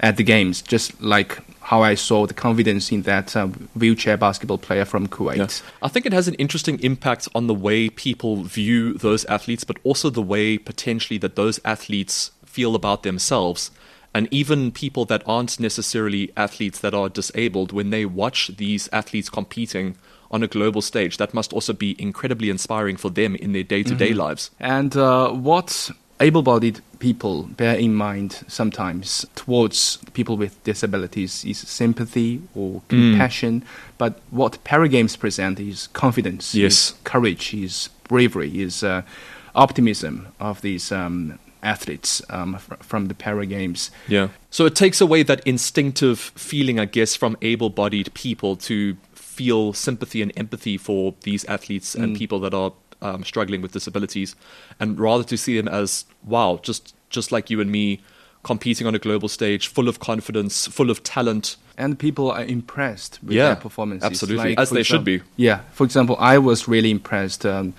at 0.00 0.16
the 0.16 0.22
games, 0.22 0.62
just 0.62 1.00
like 1.00 1.38
how 1.60 1.82
I 1.82 1.94
saw 1.94 2.26
the 2.26 2.34
confidence 2.34 2.92
in 2.92 3.02
that 3.02 3.36
uh, 3.36 3.46
wheelchair 3.74 4.16
basketball 4.16 4.58
player 4.58 4.84
from 4.84 5.08
Kuwait. 5.08 5.36
Yeah. 5.36 5.48
I 5.80 5.88
think 5.88 6.06
it 6.06 6.12
has 6.12 6.28
an 6.28 6.34
interesting 6.34 6.78
impact 6.80 7.28
on 7.34 7.46
the 7.46 7.54
way 7.54 7.88
people 7.88 8.42
view 8.42 8.94
those 8.94 9.24
athletes, 9.26 9.64
but 9.64 9.78
also 9.84 10.10
the 10.10 10.22
way 10.22 10.58
potentially 10.58 11.18
that 11.18 11.36
those 11.36 11.60
athletes 11.64 12.32
feel 12.44 12.74
about 12.74 13.02
themselves. 13.04 13.70
And 14.14 14.28
even 14.30 14.72
people 14.72 15.04
that 15.06 15.22
aren't 15.26 15.58
necessarily 15.58 16.30
athletes 16.36 16.80
that 16.80 16.94
are 16.94 17.08
disabled, 17.08 17.72
when 17.72 17.90
they 17.90 18.04
watch 18.04 18.50
these 18.56 18.88
athletes 18.92 19.30
competing 19.30 19.96
on 20.30 20.42
a 20.42 20.46
global 20.46 20.82
stage, 20.82 21.16
that 21.16 21.32
must 21.34 21.52
also 21.52 21.72
be 21.72 21.96
incredibly 21.98 22.50
inspiring 22.50 22.96
for 22.96 23.10
them 23.10 23.34
in 23.36 23.52
their 23.52 23.62
day 23.62 23.82
to 23.82 23.94
day 23.94 24.12
lives. 24.12 24.50
And 24.60 24.96
uh, 24.96 25.30
what 25.30 25.90
able 26.20 26.42
bodied 26.42 26.80
people 27.00 27.44
bear 27.44 27.74
in 27.74 27.94
mind 27.94 28.44
sometimes 28.46 29.26
towards 29.34 29.98
people 30.12 30.36
with 30.36 30.62
disabilities 30.62 31.44
is 31.44 31.58
sympathy 31.58 32.40
or 32.54 32.80
compassion. 32.88 33.64
But 33.98 34.20
what 34.30 34.62
Paragames 34.64 35.18
present 35.18 35.58
is 35.58 35.88
confidence, 35.88 36.54
Yes. 36.54 36.72
is 36.72 36.94
courage, 37.04 37.52
is 37.54 37.88
bravery, 38.08 38.62
is 38.62 38.84
uh, 38.84 39.02
optimism 39.54 40.28
of 40.38 40.60
these 40.62 40.92
um, 40.92 41.38
athletes 41.62 42.22
um, 42.30 42.58
fr- 42.58 42.74
from 42.80 43.06
the 43.06 43.14
Paragames. 43.14 43.90
Yeah. 44.08 44.28
So 44.50 44.66
it 44.66 44.74
takes 44.74 45.00
away 45.00 45.22
that 45.24 45.40
instinctive 45.46 46.18
feeling, 46.18 46.78
I 46.80 46.84
guess, 46.84 47.14
from 47.16 47.36
able 47.42 47.70
bodied 47.70 48.12
people 48.14 48.56
to 48.56 48.96
feel 49.14 49.72
sympathy 49.72 50.20
and 50.22 50.32
empathy 50.36 50.76
for 50.76 51.14
these 51.22 51.44
athletes 51.46 51.94
and 51.94 52.16
people 52.16 52.38
that 52.40 52.52
are 52.54 52.72
um, 53.00 53.24
struggling 53.24 53.62
with 53.62 53.72
disabilities, 53.72 54.36
and 54.78 54.98
rather 55.00 55.24
to 55.24 55.36
see 55.36 55.56
them 55.56 55.68
as, 55.68 56.04
wow, 56.24 56.60
just, 56.62 56.94
just 57.10 57.32
like 57.32 57.50
you 57.50 57.60
and 57.60 57.70
me, 57.72 58.00
competing 58.44 58.86
on 58.86 58.94
a 58.94 58.98
global 58.98 59.28
stage, 59.28 59.68
full 59.68 59.88
of 59.88 59.98
confidence, 60.00 60.66
full 60.66 60.90
of 60.90 61.02
talent. 61.02 61.56
and 61.78 61.98
people 61.98 62.30
are 62.30 62.44
impressed 62.44 63.18
with 63.22 63.32
Yeah, 63.32 63.46
their 63.46 63.56
performances. 63.56 64.04
absolutely. 64.06 64.50
Like, 64.50 64.58
As 64.58 64.70
they 64.70 64.82
should 64.82 65.04
be. 65.04 65.22
Yeah, 65.36 65.60
for 65.72 65.84
example, 65.84 66.16
I 66.20 66.38
was 66.38 66.68
really 66.68 66.90
impressed 66.90 67.46
um, 67.46 67.72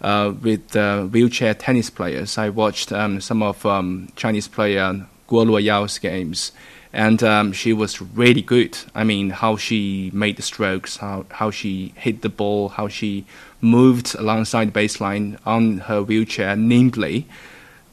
with 0.00 0.76
uh, 0.76 1.04
wheelchair 1.04 1.54
tennis 1.54 1.90
players. 1.90 2.38
I 2.38 2.48
watched 2.48 2.92
um, 2.92 3.20
some 3.20 3.42
of 3.42 3.64
um, 3.64 4.08
Chinese 4.16 4.48
player 4.48 5.06
Guo 5.28 5.44
Luoyao's 5.46 5.98
games, 5.98 6.52
and 6.92 7.22
um, 7.22 7.52
she 7.52 7.72
was 7.72 8.00
really 8.00 8.42
good. 8.42 8.78
I 8.94 9.04
mean, 9.04 9.30
how 9.30 9.56
she 9.56 10.10
made 10.12 10.36
the 10.36 10.42
strokes, 10.42 10.98
how 10.98 11.26
how 11.30 11.50
she 11.50 11.92
hit 11.96 12.22
the 12.22 12.28
ball, 12.28 12.68
how 12.68 12.88
she 12.88 13.24
moved 13.60 14.14
alongside 14.14 14.72
the 14.72 14.80
baseline 14.80 15.38
on 15.44 15.78
her 15.78 16.02
wheelchair 16.02 16.56
nimbly 16.56 17.26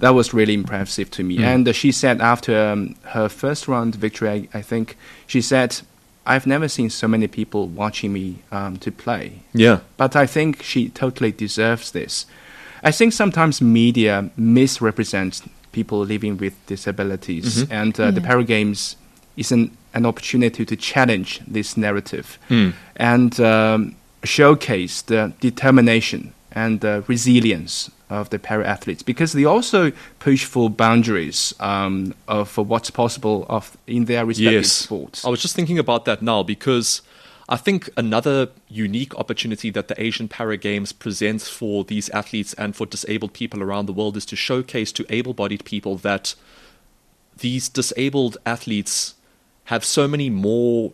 that 0.03 0.13
was 0.13 0.33
really 0.33 0.53
impressive 0.53 1.09
to 1.11 1.23
me. 1.23 1.37
Mm. 1.37 1.43
And 1.43 1.67
uh, 1.67 1.71
she 1.71 1.91
said 1.91 2.19
after 2.19 2.71
um, 2.71 2.95
her 3.03 3.29
first 3.29 3.69
round 3.69 3.95
victory, 3.95 4.29
I, 4.29 4.57
I 4.59 4.61
think 4.61 4.97
she 5.25 5.41
said, 5.41 5.79
"I've 6.25 6.47
never 6.47 6.67
seen 6.67 6.89
so 6.89 7.07
many 7.07 7.27
people 7.27 7.67
watching 7.67 8.13
me 8.13 8.35
um, 8.51 8.77
to 8.77 8.91
play." 8.91 9.31
Yeah. 9.53 9.79
But 9.97 10.15
I 10.15 10.25
think 10.27 10.63
she 10.63 10.89
totally 10.89 11.31
deserves 11.31 11.91
this. 11.91 12.25
I 12.83 12.91
think 12.91 13.13
sometimes 13.13 13.61
media 13.61 14.29
misrepresents 14.37 15.41
people 15.71 15.99
living 16.05 16.37
with 16.37 16.53
disabilities, 16.67 17.63
Mhm. 17.63 17.71
and 17.71 17.99
uh, 17.99 18.11
the 18.11 18.21
Yeah. 18.21 18.27
Para 18.27 18.43
Games 18.43 18.95
is 19.37 19.51
an, 19.51 19.69
an 19.93 20.05
opportunity 20.05 20.65
to 20.65 20.75
challenge 20.75 21.39
this 21.53 21.75
narrative 21.77 22.37
Mm. 22.49 22.73
and 22.95 23.39
um, 23.39 23.95
showcase 24.23 25.01
the 25.03 25.31
determination 25.41 26.33
and 26.55 26.81
the 26.81 27.03
resilience 27.07 27.89
of 28.09 28.29
the 28.29 28.37
para 28.37 28.65
athletes 28.65 29.01
because 29.03 29.33
they 29.33 29.43
also 29.45 29.91
push 30.19 30.45
for 30.45 30.69
boundaries 30.69 31.53
um, 31.59 32.13
of 32.27 32.47
for 32.49 32.63
what's 32.63 32.91
possible 32.91 33.45
of 33.49 33.75
in 33.87 34.05
their 34.05 34.25
respective 34.25 34.53
Yes. 34.61 34.71
sports. 34.71 35.25
I 35.25 35.29
was 35.29 35.41
just 35.41 35.55
thinking 35.55 35.79
about 35.79 36.05
that 36.05 36.21
now 36.21 36.43
because 36.43 37.01
I 37.49 37.57
think 37.57 37.89
another 37.97 38.49
unique 38.69 39.15
opportunity 39.15 39.69
that 39.71 39.87
the 39.87 40.01
Asian 40.01 40.27
Para 40.27 40.55
Games 40.57 40.93
presents 40.93 41.49
for 41.49 41.83
these 41.83 42.07
athletes 42.09 42.53
and 42.53 42.75
for 42.75 42.85
disabled 42.85 43.33
people 43.33 43.61
around 43.61 43.87
the 43.87 43.93
world 43.93 44.15
is 44.15 44.25
to 44.27 44.35
showcase 44.35 44.91
to 44.93 45.05
able 45.09 45.33
bodied 45.33 45.65
people 45.65 45.97
that 45.97 46.35
these 47.37 47.67
disabled 47.67 48.37
athletes 48.45 49.15
have 49.65 49.83
so 49.83 50.07
many 50.07 50.29
more 50.29 50.93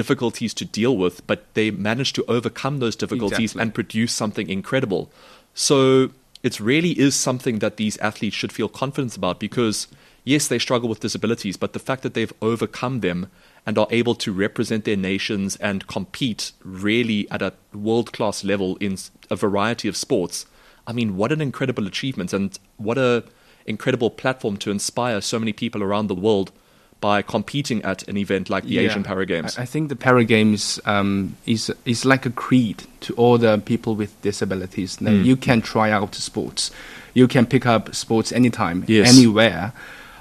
difficulties 0.00 0.54
to 0.54 0.64
deal 0.64 0.96
with, 0.96 1.26
but 1.26 1.40
they 1.54 1.68
manage 1.72 2.12
to 2.12 2.24
overcome 2.36 2.78
those 2.78 2.94
difficulties 2.94 3.50
Exactly. 3.50 3.62
and 3.62 3.74
produce 3.74 4.12
something 4.12 4.48
incredible. 4.48 5.10
So 5.54 6.10
it 6.48 6.60
really 6.60 6.92
is 7.06 7.14
something 7.16 7.58
that 7.58 7.78
these 7.78 7.96
athletes 7.98 8.36
should 8.36 8.52
feel 8.52 8.68
confident 8.68 9.16
about 9.16 9.40
because, 9.40 9.88
yes, 10.22 10.46
they 10.46 10.60
struggle 10.60 10.88
with 10.88 11.00
disabilities, 11.00 11.56
but 11.56 11.72
the 11.72 11.84
fact 11.88 12.02
that 12.04 12.14
they've 12.14 12.32
overcome 12.40 13.00
them 13.00 13.26
and 13.66 13.76
are 13.76 13.88
able 13.90 14.14
to 14.14 14.30
represent 14.32 14.84
their 14.84 14.96
nations 15.12 15.56
and 15.56 15.88
compete 15.88 16.52
really 16.62 17.28
at 17.32 17.42
a 17.42 17.54
world 17.74 18.12
class 18.12 18.44
level 18.44 18.76
in 18.76 18.96
a 19.30 19.36
variety 19.36 19.88
of 19.88 19.96
sports, 19.96 20.46
I 20.86 20.92
mean, 20.92 21.16
what 21.16 21.32
an 21.32 21.40
incredible 21.40 21.88
achievement 21.88 22.32
and 22.32 22.56
what 22.76 22.98
a 22.98 23.24
incredible 23.66 24.10
platform 24.10 24.56
to 24.58 24.70
inspire 24.70 25.20
so 25.20 25.38
many 25.38 25.52
people 25.52 25.82
around 25.82 26.06
the 26.06 26.14
world 26.14 26.52
by 27.00 27.22
competing 27.22 27.82
at 27.84 28.02
an 28.08 28.16
event 28.16 28.50
like 28.50 28.64
the 28.64 28.74
Yeah. 28.74 28.82
Asian 28.90 29.04
Para 29.04 29.24
Games. 29.24 29.56
I, 29.58 29.64
think 29.66 29.88
the 29.88 29.96
Para 29.96 30.24
Games 30.24 30.80
um, 30.84 31.36
is 31.46 31.72
is 31.84 32.04
like 32.04 32.26
a 32.26 32.30
creed 32.30 32.82
to 33.00 33.14
all 33.14 33.38
the 33.38 33.58
people 33.64 33.94
with 33.94 34.10
disabilities. 34.22 34.96
That 34.96 35.10
Mm. 35.12 35.24
You 35.24 35.36
can 35.36 35.60
try 35.62 35.90
out 35.92 36.14
sports, 36.16 36.70
you 37.14 37.28
can 37.28 37.46
pick 37.46 37.66
up 37.66 37.94
sports 37.94 38.32
anytime, 38.32 38.84
Yes. 38.88 39.16
anywhere. 39.16 39.72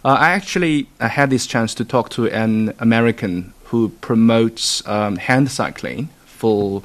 Uh, 0.05 0.09
I 0.19 0.29
actually 0.33 0.87
I 0.99 1.07
had 1.07 1.29
this 1.29 1.47
chance 1.47 1.73
to 1.75 1.83
talk 1.85 2.09
to 2.11 2.27
an 2.29 2.73
American 2.79 3.53
who 3.71 3.89
promotes 4.01 4.87
um, 4.87 5.15
hand 5.17 5.49
cycling 5.51 6.09
for 6.25 6.83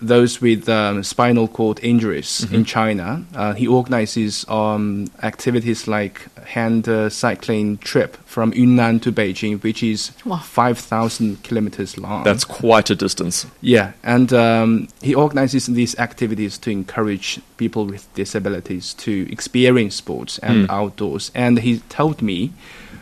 those 0.00 0.40
with 0.40 0.68
um, 0.68 1.02
spinal 1.02 1.48
cord 1.48 1.80
injuries 1.82 2.26
Mm-hmm. 2.42 2.54
in 2.54 2.64
China. 2.64 3.24
Uh, 3.34 3.52
he 3.54 3.66
organizes 3.66 4.44
um, 4.48 5.06
activities 5.22 5.86
like 5.88 6.20
hand 6.44 6.88
uh, 6.88 7.08
cycling 7.08 7.78
trip 7.78 8.16
from 8.26 8.52
Yunnan 8.52 9.00
to 9.00 9.12
Beijing, 9.12 9.62
which 9.62 9.82
is 9.82 10.12
Wow. 10.24 10.38
5,000 10.38 11.42
kilometers 11.42 11.96
long. 11.98 12.24
That's 12.24 12.44
quite 12.44 12.90
a 12.90 12.94
distance. 12.94 13.46
yeah, 13.60 13.92
and 14.02 14.32
um, 14.32 14.88
he 15.02 15.14
organizes 15.14 15.66
these 15.66 15.98
activities 15.98 16.58
to 16.58 16.70
encourage 16.70 17.40
people 17.56 17.86
with 17.86 18.06
disabilities 18.14 18.94
to 18.94 19.30
experience 19.32 19.94
sports 19.96 20.38
and 20.38 20.68
Mm. 20.68 20.70
outdoors. 20.70 21.30
And 21.34 21.58
he 21.58 21.80
told 21.88 22.22
me, 22.22 22.52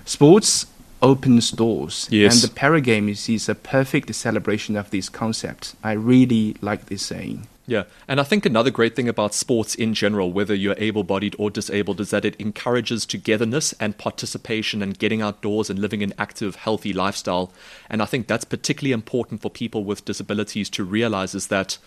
sports 0.05 0.67
opens 1.05 1.51
doors, 1.51 2.09
Yes. 2.11 2.33
and 2.43 2.43
the 2.51 2.55
Para 2.55 2.81
Games 2.81 3.29
is 3.29 3.49
a 3.49 3.55
perfect 3.55 4.15
celebration 4.15 4.75
of 4.77 4.91
this 4.91 5.09
concept. 5.09 5.75
I 5.85 5.93
really 5.93 6.57
like 6.61 6.87
this 6.87 7.03
saying. 7.03 7.47
Yeah, 7.67 7.85
and 8.07 8.21
I 8.21 8.25
think 8.25 8.45
another 8.45 8.71
great 8.71 8.95
thing 8.95 9.09
about 9.09 9.33
sports 9.33 9.75
in 9.75 9.95
general, 9.95 10.31
whether 10.33 10.55
you're 10.55 10.75
able 10.77 11.03
bodied 11.03 11.35
or 11.39 11.51
disabled, 11.51 11.99
is 12.01 12.11
that 12.11 12.25
it 12.25 12.37
encourages 12.39 13.07
togetherness 13.07 13.73
and 13.81 13.97
participation 13.97 14.83
and 14.83 14.99
getting 14.99 15.23
outdoors 15.23 15.71
and 15.71 15.79
living 15.79 16.03
an 16.03 16.13
active, 16.19 16.57
healthy 16.57 16.93
lifestyle. 16.93 17.51
And 17.89 18.03
I 18.03 18.05
think 18.05 18.27
that's 18.27 18.45
particularly 18.45 18.93
important 18.93 19.41
for 19.41 19.51
people 19.51 19.83
with 19.85 20.05
disabilities 20.05 20.69
to 20.71 20.85
realize 20.85 21.35
is 21.35 21.47
that 21.47 21.79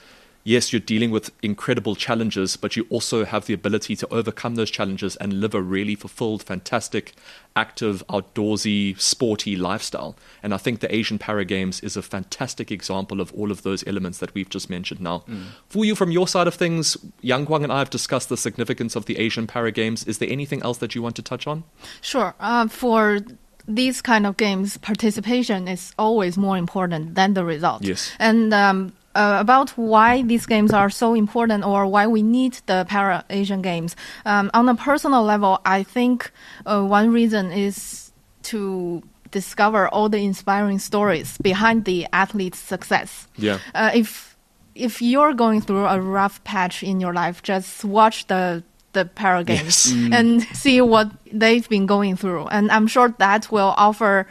yes, 0.47 0.71
you're 0.71 0.79
dealing 0.79 1.11
with 1.11 1.29
incredible 1.43 1.93
challenges, 1.93 2.55
but 2.55 2.77
you 2.77 2.87
also 2.89 3.25
have 3.25 3.47
the 3.47 3.53
ability 3.53 3.97
to 3.97 4.07
overcome 4.13 4.55
those 4.55 4.71
challenges 4.71 5.17
and 5.17 5.41
live 5.41 5.53
a 5.53 5.61
really 5.61 5.93
fulfilled, 5.93 6.41
fantastic, 6.41 7.13
active, 7.53 8.01
outdoorsy, 8.07 8.97
sporty 8.99 9.57
lifestyle. 9.57 10.15
And 10.41 10.53
I 10.53 10.57
think 10.57 10.79
the 10.79 10.93
Asian 10.95 11.19
Para 11.19 11.43
Games 11.43 11.81
is 11.81 11.97
a 11.97 12.01
fantastic 12.01 12.71
example 12.71 13.19
of 13.19 13.33
all 13.33 13.51
of 13.51 13.63
those 13.63 13.85
elements 13.85 14.19
that 14.19 14.33
we've 14.33 14.47
just 14.47 14.69
mentioned 14.69 15.01
now. 15.01 15.25
For 15.67 15.83
you, 15.83 15.95
from 15.95 16.11
your 16.11 16.29
side 16.29 16.47
of 16.47 16.55
things, 16.55 16.95
Yang 17.21 17.47
Guang 17.47 17.63
and 17.63 17.73
I 17.73 17.79
have 17.79 17.89
discussed 17.89 18.29
the 18.29 18.37
significance 18.37 18.95
of 18.95 19.05
the 19.05 19.17
Asian 19.17 19.47
Para 19.47 19.71
Games. 19.71 20.05
Is 20.05 20.19
there 20.19 20.29
anything 20.29 20.63
else 20.63 20.77
that 20.77 20.95
you 20.95 21.01
want 21.01 21.17
to 21.17 21.21
touch 21.21 21.45
on? 21.45 21.65
Sure. 22.01 22.33
Uh, 22.39 22.69
for 22.69 23.19
these 23.67 24.01
kind 24.01 24.25
of 24.25 24.37
games, 24.37 24.77
participation 24.77 25.67
is 25.67 25.91
always 25.99 26.37
more 26.37 26.57
important 26.57 27.15
than 27.15 27.33
the 27.33 27.43
result. 27.43 27.83
Yes. 27.83 28.11
And 28.17 28.53
um, 28.53 28.93
uh, 29.17 29.38
about 29.41 29.69
why 29.77 30.21
these 30.24 30.45
games 30.45 30.71
are 30.74 30.89
so 30.89 31.13
important 31.15 31.65
or 31.65 31.86
why 31.88 32.05
we 32.07 32.21
need 32.21 32.53
the 32.67 32.86
Para 32.88 33.24
Asian 33.29 33.62
Games. 33.62 33.95
Um, 34.25 34.50
on 34.53 34.69
a 34.69 34.75
personal 34.75 35.24
level, 35.24 35.59
I 35.65 35.83
think 35.83 36.31
uh, 36.65 36.83
one 36.83 37.12
reason 37.12 37.51
is 37.51 38.12
to 38.43 39.01
discover 39.31 39.89
all 39.89 40.07
the 40.09 40.19
inspiring 40.24 40.79
stories 40.79 41.38
behind 41.41 41.83
the 41.86 42.07
athlete's 42.13 42.59
success. 42.59 43.27
Yeah. 43.36 43.57
Uh, 43.75 43.91
if 43.93 44.38
if 44.75 45.01
you're 45.01 45.33
going 45.33 45.62
through 45.62 45.86
a 45.88 46.00
rough 46.00 46.43
patch 46.43 46.83
in 46.83 47.01
your 47.01 47.13
life, 47.13 47.41
just 47.43 47.83
watch 47.83 48.27
the 48.27 48.63
the 48.93 49.03
para 49.05 49.43
games 49.43 49.91
Yes. 49.93 50.13
and 50.13 50.41
see 50.55 50.79
what 50.81 51.12
they've 51.33 51.67
been 51.69 51.86
going 51.88 52.15
through, 52.15 52.47
and 52.47 52.71
I'm 52.71 52.88
sure 52.88 53.13
that 53.19 53.51
will 53.51 53.74
offer 53.77 54.27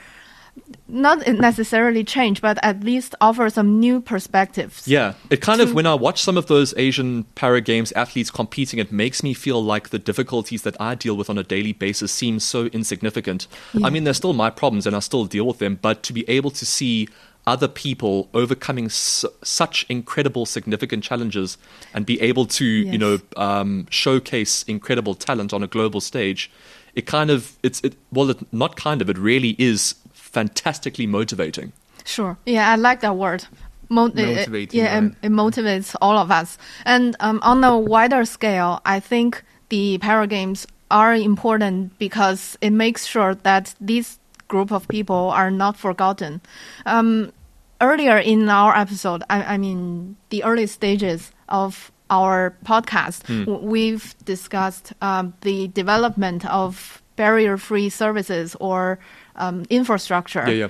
not 0.88 1.26
necessarily 1.26 2.04
change, 2.04 2.40
but 2.40 2.58
at 2.62 2.84
least 2.84 3.14
offer 3.20 3.50
some 3.50 3.80
new 3.80 4.00
perspectives. 4.00 4.86
Yeah, 4.86 5.14
it 5.30 5.40
kind 5.40 5.60
of 5.60 5.74
when 5.74 5.86
I 5.86 5.94
watch 5.94 6.22
some 6.22 6.36
of 6.36 6.46
those 6.46 6.74
Asian 6.76 7.24
para 7.34 7.60
games 7.60 7.92
athletes 7.92 8.30
competing, 8.30 8.78
it 8.78 8.92
makes 8.92 9.22
me 9.22 9.34
feel 9.34 9.62
like 9.62 9.88
the 9.88 9.98
difficulties 9.98 10.62
that 10.62 10.80
I 10.80 10.94
deal 10.94 11.16
with 11.16 11.28
on 11.28 11.38
a 11.38 11.42
daily 11.42 11.72
basis 11.72 12.12
seem 12.12 12.38
so 12.38 12.66
insignificant. 12.66 13.48
Yeah. 13.74 13.86
I 13.86 13.90
mean, 13.90 14.04
they're 14.04 14.14
still 14.14 14.32
my 14.32 14.50
problems, 14.50 14.86
and 14.86 14.94
I 14.94 15.00
still 15.00 15.24
deal 15.24 15.46
with 15.46 15.58
them. 15.58 15.78
But 15.80 16.02
to 16.04 16.12
be 16.12 16.28
able 16.28 16.50
to 16.52 16.64
see 16.64 17.08
other 17.46 17.68
people 17.68 18.28
overcoming 18.34 18.88
su- 18.88 19.28
such 19.42 19.86
incredible, 19.88 20.46
significant 20.46 21.04
challenges, 21.04 21.58
and 21.94 22.04
be 22.04 22.20
able 22.20 22.46
to, 22.46 22.64
you 22.64 22.98
know, 22.98 23.18
um, 23.36 23.86
showcase 23.90 24.64
incredible 24.64 25.14
talent 25.14 25.52
on 25.52 25.62
a 25.62 25.66
global 25.66 26.00
stage, 26.00 26.50
it 26.94 27.06
kind 27.06 27.30
of 27.30 27.56
it's 27.62 27.80
it 27.82 27.94
well, 28.12 28.30
it, 28.30 28.52
not 28.52 28.76
kind 28.76 29.02
of, 29.02 29.10
it 29.10 29.18
really 29.18 29.54
is 29.58 29.94
fantastically 30.40 31.06
motivating. 31.06 31.72
Sure. 32.04 32.36
Yeah, 32.46 32.72
I 32.72 32.76
like 32.76 33.00
that 33.00 33.16
word. 33.16 33.42
Mo- 33.88 34.06
it- 34.06 34.18
it- 34.18 34.36
Motivating, 34.36 34.80
yeah, 34.80 34.94
right. 34.94 35.04
it, 35.22 35.26
it 35.26 35.32
motivates 35.32 35.94
all 36.00 36.16
of 36.18 36.30
us. 36.30 36.58
And 36.84 37.16
um, 37.20 37.38
on 37.42 37.64
a 37.64 37.74
wider 37.94 38.24
scale, 38.24 38.80
I 38.84 39.00
think 39.00 39.42
the 39.68 39.98
para 39.98 40.26
games 40.26 40.66
are 40.90 41.14
important 41.14 41.98
because 41.98 42.56
it 42.60 42.70
makes 42.72 43.06
sure 43.06 43.34
that 43.42 43.74
this 43.80 44.18
group 44.48 44.70
of 44.72 44.86
people 44.88 45.30
are 45.40 45.50
not 45.50 45.76
forgotten. 45.76 46.40
Um, 46.84 47.32
earlier 47.80 48.18
in 48.18 48.48
our 48.48 48.74
episode, 48.76 49.22
I, 49.30 49.54
I 49.54 49.56
mean, 49.58 50.16
the 50.30 50.44
early 50.44 50.66
stages 50.66 51.32
of 51.48 51.90
our 52.10 52.54
podcast, 52.64 53.18
w- 53.46 53.66
we've 53.72 54.14
discussed 54.24 54.92
um, 55.02 55.32
the 55.40 55.68
development 55.68 56.44
of 56.46 57.02
barrier-free 57.16 57.88
services 57.88 58.56
or 58.60 58.98
um, 59.36 59.64
infrastructure 59.70 60.44
Yeah, 60.46 60.54
yeah. 60.54 60.68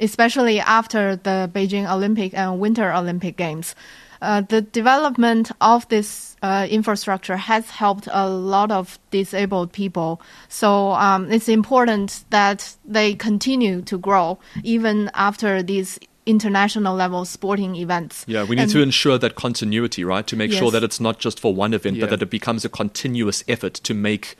especially 0.00 0.60
after 0.60 1.16
the 1.16 1.50
Beijing 1.54 1.90
Olympic 1.90 2.34
and 2.34 2.58
Winter 2.60 2.92
Olympic 2.92 3.36
Games. 3.36 3.74
Uh, 4.20 4.40
the 4.40 4.60
development 4.60 5.50
of 5.60 5.88
this 5.88 6.36
uh, 6.42 6.64
infrastructure 6.70 7.36
has 7.36 7.68
helped 7.70 8.08
a 8.12 8.28
lot 8.28 8.70
of 8.70 8.96
disabled 9.10 9.72
people. 9.72 10.20
So 10.48 10.92
um, 10.92 11.28
it's 11.32 11.48
important 11.48 12.24
that 12.30 12.76
they 12.84 13.14
continue 13.14 13.82
to 13.82 13.98
grow 13.98 14.38
even 14.62 15.10
after 15.14 15.60
these 15.60 15.98
international 16.24 16.94
level 16.94 17.24
sporting 17.24 17.74
events. 17.74 18.24
Yeah, 18.28 18.44
we 18.44 18.54
need 18.54 18.62
And- 18.62 18.70
to 18.72 18.80
ensure 18.82 19.18
that 19.18 19.34
continuity, 19.34 20.04
right? 20.04 20.24
To 20.28 20.36
make 20.36 20.52
sure 20.52 20.70
that 20.70 20.84
it's 20.84 21.00
not 21.00 21.18
just 21.18 21.40
for 21.40 21.52
one 21.52 21.74
event, 21.74 21.96
Yeah. 21.96 22.02
but 22.02 22.10
that 22.10 22.22
it 22.22 22.30
becomes 22.30 22.64
a 22.64 22.68
continuous 22.68 23.42
effort 23.48 23.74
to 23.82 23.92
make 23.92 24.36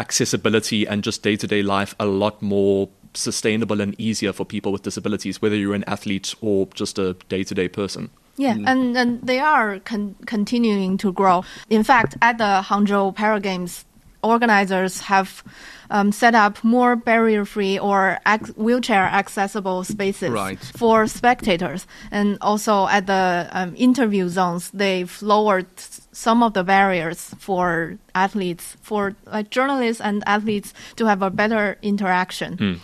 accessibility 0.00 0.86
and 0.86 1.04
just 1.04 1.22
day 1.22 1.36
to 1.36 1.46
day 1.46 1.62
life 1.62 1.94
a 2.00 2.06
lot 2.06 2.42
more 2.42 2.88
sustainable 3.14 3.80
and 3.80 3.98
easier 4.00 4.32
for 4.32 4.44
people 4.44 4.72
with 4.72 4.82
disabilities, 4.82 5.42
whether 5.42 5.56
you're 5.56 5.74
an 5.74 5.84
athlete 5.86 6.34
or 6.40 6.68
just 6.74 6.98
a 6.98 7.14
day 7.28 7.44
to 7.44 7.54
day 7.54 7.68
person. 7.68 8.10
Yeah, 8.36 8.54
mm. 8.54 8.64
and, 8.66 8.96
and 8.96 9.20
they 9.22 9.38
are 9.38 9.80
con- 9.80 10.16
continuing 10.26 10.96
to 10.98 11.12
grow. 11.12 11.44
In 11.68 11.82
fact, 11.82 12.16
at 12.22 12.38
the 12.38 12.62
Hangzhou 12.64 13.14
Para 13.14 13.40
Games 13.40 13.84
organizers 14.22 15.00
have 15.00 15.42
um, 15.90 16.12
set 16.12 16.34
up 16.34 16.62
more 16.64 16.96
barrier-free 16.96 17.78
or 17.78 18.18
ac- 18.26 18.52
wheelchair-accessible 18.56 19.84
spaces 19.84 20.30
Right. 20.30 20.58
for 20.76 21.06
spectators, 21.06 21.86
and 22.10 22.38
also 22.40 22.86
at 22.88 23.06
the 23.06 23.48
um, 23.52 23.74
interview 23.76 24.28
zones, 24.28 24.70
they've 24.70 25.20
lowered 25.22 25.66
some 26.12 26.42
of 26.42 26.52
the 26.54 26.64
barriers 26.64 27.34
for 27.38 27.98
athletes, 28.14 28.76
for 28.82 29.14
like 29.26 29.50
journalists 29.50 30.00
and 30.00 30.22
athletes 30.26 30.72
to 30.96 31.06
have 31.06 31.22
a 31.22 31.30
better 31.30 31.76
interaction. 31.82 32.80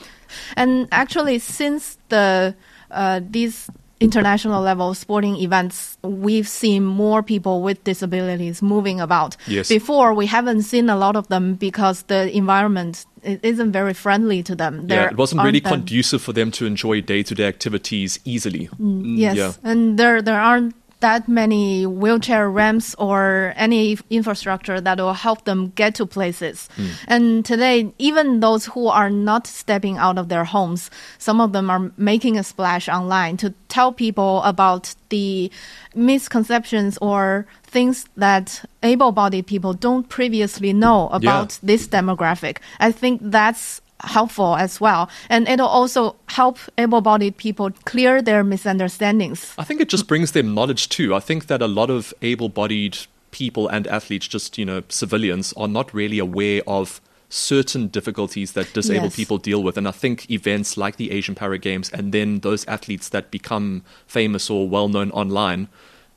And 0.57 0.89
actually, 0.93 1.39
since 1.39 1.99
the 2.09 2.55
uh, 2.91 3.21
these 3.31 3.69
international 4.01 4.63
level 4.63 4.95
sporting 4.95 5.37
events, 5.37 5.97
we've 6.03 6.49
seen 6.49 6.85
more 6.85 7.23
people 7.23 7.63
with 7.63 7.83
disabilities 7.85 8.63
moving 8.63 9.01
about. 9.01 9.37
Yes. 9.47 9.69
Before, 9.69 10.13
we 10.13 10.27
haven't 10.27 10.63
seen 10.63 10.91
a 10.91 10.97
lot 10.97 11.17
of 11.17 11.29
them 11.29 11.55
because 11.55 12.03
the 12.03 12.35
environment 12.37 13.07
isn't 13.23 13.73
very 13.73 13.95
friendly 13.95 14.43
to 14.43 14.55
them. 14.55 14.81
Yeah, 14.83 14.87
There 14.87 15.09
it 15.09 15.17
wasn't 15.17 15.43
really 15.43 15.61
conducive 15.61 16.23
for 16.23 16.33
them 16.33 16.51
to 16.53 16.67
enjoy 16.67 17.01
day-to-day 17.01 17.47
activities 17.47 18.21
easily. 18.25 18.69
Mm, 18.79 19.03
mm, 19.03 19.19
yes, 19.19 19.37
yeah. 19.37 19.53
and 19.63 19.99
there 19.99 20.21
there 20.23 20.41
aren't 20.41 20.75
that 21.01 21.29
many 21.29 21.85
wheelchair 21.87 22.49
ramps 22.51 22.95
or 22.99 23.53
any 23.57 23.99
infrastructure 24.09 24.81
that 24.81 24.99
will 24.99 25.13
help 25.13 25.45
them 25.45 25.73
get 25.75 25.95
to 25.97 26.07
places. 26.07 26.69
Hmm. 26.77 26.87
And 27.07 27.45
today, 27.45 27.93
even 27.99 28.41
those 28.41 28.67
who 28.67 28.89
are 28.89 29.11
not 29.11 29.47
stepping 29.47 29.99
out 29.99 30.17
of 30.17 30.29
their 30.29 30.45
homes, 30.45 30.91
some 31.19 31.41
of 31.41 31.53
them 31.53 31.69
are 31.71 31.93
making 31.97 32.39
a 32.39 32.43
splash 32.43 32.89
online 32.89 33.37
to 33.39 33.53
tell 33.69 33.93
people 33.93 34.43
about 34.43 34.95
the 35.11 35.51
misconceptions 35.95 36.99
or 37.03 37.47
things 37.63 38.07
that 38.17 38.65
able-bodied 38.83 39.47
people 39.47 39.75
don't 39.75 40.09
previously 40.09 40.73
know 40.73 41.09
about 41.09 41.59
this 41.63 41.87
demographic. 41.87 42.59
I 42.81 42.91
think 42.91 43.21
that's 43.23 43.83
helpful 44.01 44.57
as 44.57 44.81
well. 44.81 45.09
And 45.29 45.49
it'll 45.49 45.67
also 45.67 46.17
help 46.29 46.59
able 46.79 47.01
bodied 47.01 47.37
people 47.37 47.71
clear 47.85 48.21
their 48.23 48.45
misunderstandings. 48.45 49.55
I 49.59 49.65
think 49.65 49.81
it 49.81 49.89
just 49.89 50.07
brings 50.07 50.33
them 50.33 50.55
knowledge 50.55 50.89
too. 50.89 51.15
I 51.15 51.21
think 51.21 51.47
that 51.47 51.63
a 51.63 51.67
lot 51.67 51.91
of 51.91 52.13
able-bodied 52.23 52.99
people 53.31 53.69
and 53.69 53.87
athletes, 53.87 54.29
just 54.29 54.59
you 54.59 54.65
know, 54.65 54.83
civilians, 54.89 55.53
are 55.55 55.69
not 55.69 55.93
really 55.93 56.19
aware 56.19 56.63
of 56.67 57.01
certain 57.29 57.89
difficulties 57.89 58.53
that 58.53 58.73
disabled 58.73 59.11
Yes. 59.11 59.17
people 59.17 59.39
deal 59.39 59.63
with. 59.63 59.77
And 59.77 59.89
I 59.89 59.91
think 59.91 60.31
events 60.31 60.77
like 60.77 60.97
the 60.97 61.11
Asian 61.11 61.35
Para 61.35 61.59
Games 61.59 61.91
and 61.91 62.13
then 62.13 62.41
those 62.41 62.65
athletes 62.67 63.09
that 63.09 63.31
become 63.31 63.83
famous 64.07 64.49
or 64.49 64.69
well-known 64.69 65.11
online, 65.11 65.69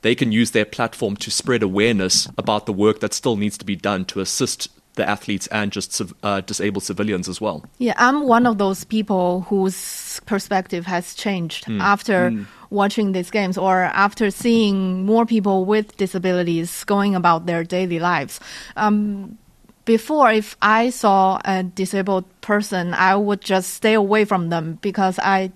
they 0.01 0.15
can 0.15 0.31
use 0.31 0.51
their 0.51 0.65
platform 0.65 1.15
to 1.17 1.31
spread 1.31 1.63
awareness 1.63 2.29
about 2.37 2.65
the 2.67 2.73
work 2.73 2.99
that 2.99 3.13
still 3.13 3.35
needs 3.35 3.57
to 3.57 3.65
be 3.65 3.75
done 3.75 4.05
to 4.05 4.19
assist 4.19 4.69
the 4.99 5.09
athletes 5.09 5.47
and 5.47 5.71
just 5.71 6.01
uh, 6.23 6.41
disabled 6.41 6.83
civilians 6.83 7.27
as 7.29 7.39
well. 7.41 7.63
Yeah, 7.79 7.95
I'm 7.97 8.27
one 8.27 8.45
of 8.45 8.57
those 8.57 8.83
people 8.83 9.47
whose 9.49 10.19
perspective 10.25 10.85
has 10.85 11.15
changed 11.15 11.65
Hmm. 11.65 11.81
after 11.81 12.17
watching 12.69 13.13
these 13.13 13.31
games 13.31 13.57
or 13.57 13.83
after 14.05 14.29
seeing 14.29 15.05
more 15.05 15.25
people 15.25 15.65
with 15.65 15.97
disabilities 15.97 16.83
going 16.85 17.15
about 17.15 17.45
their 17.45 17.63
daily 17.63 17.99
lives. 17.99 18.39
Um, 18.75 19.37
before, 19.85 20.29
if 20.31 20.55
I 20.61 20.91
saw 20.91 21.39
a 21.45 21.63
disabled 21.63 22.25
person, 22.41 22.93
I 22.93 23.15
would 23.15 23.41
just 23.41 23.73
stay 23.73 23.95
away 23.95 24.25
from 24.25 24.49
them 24.49 24.77
because 24.81 25.17
I 25.17 25.51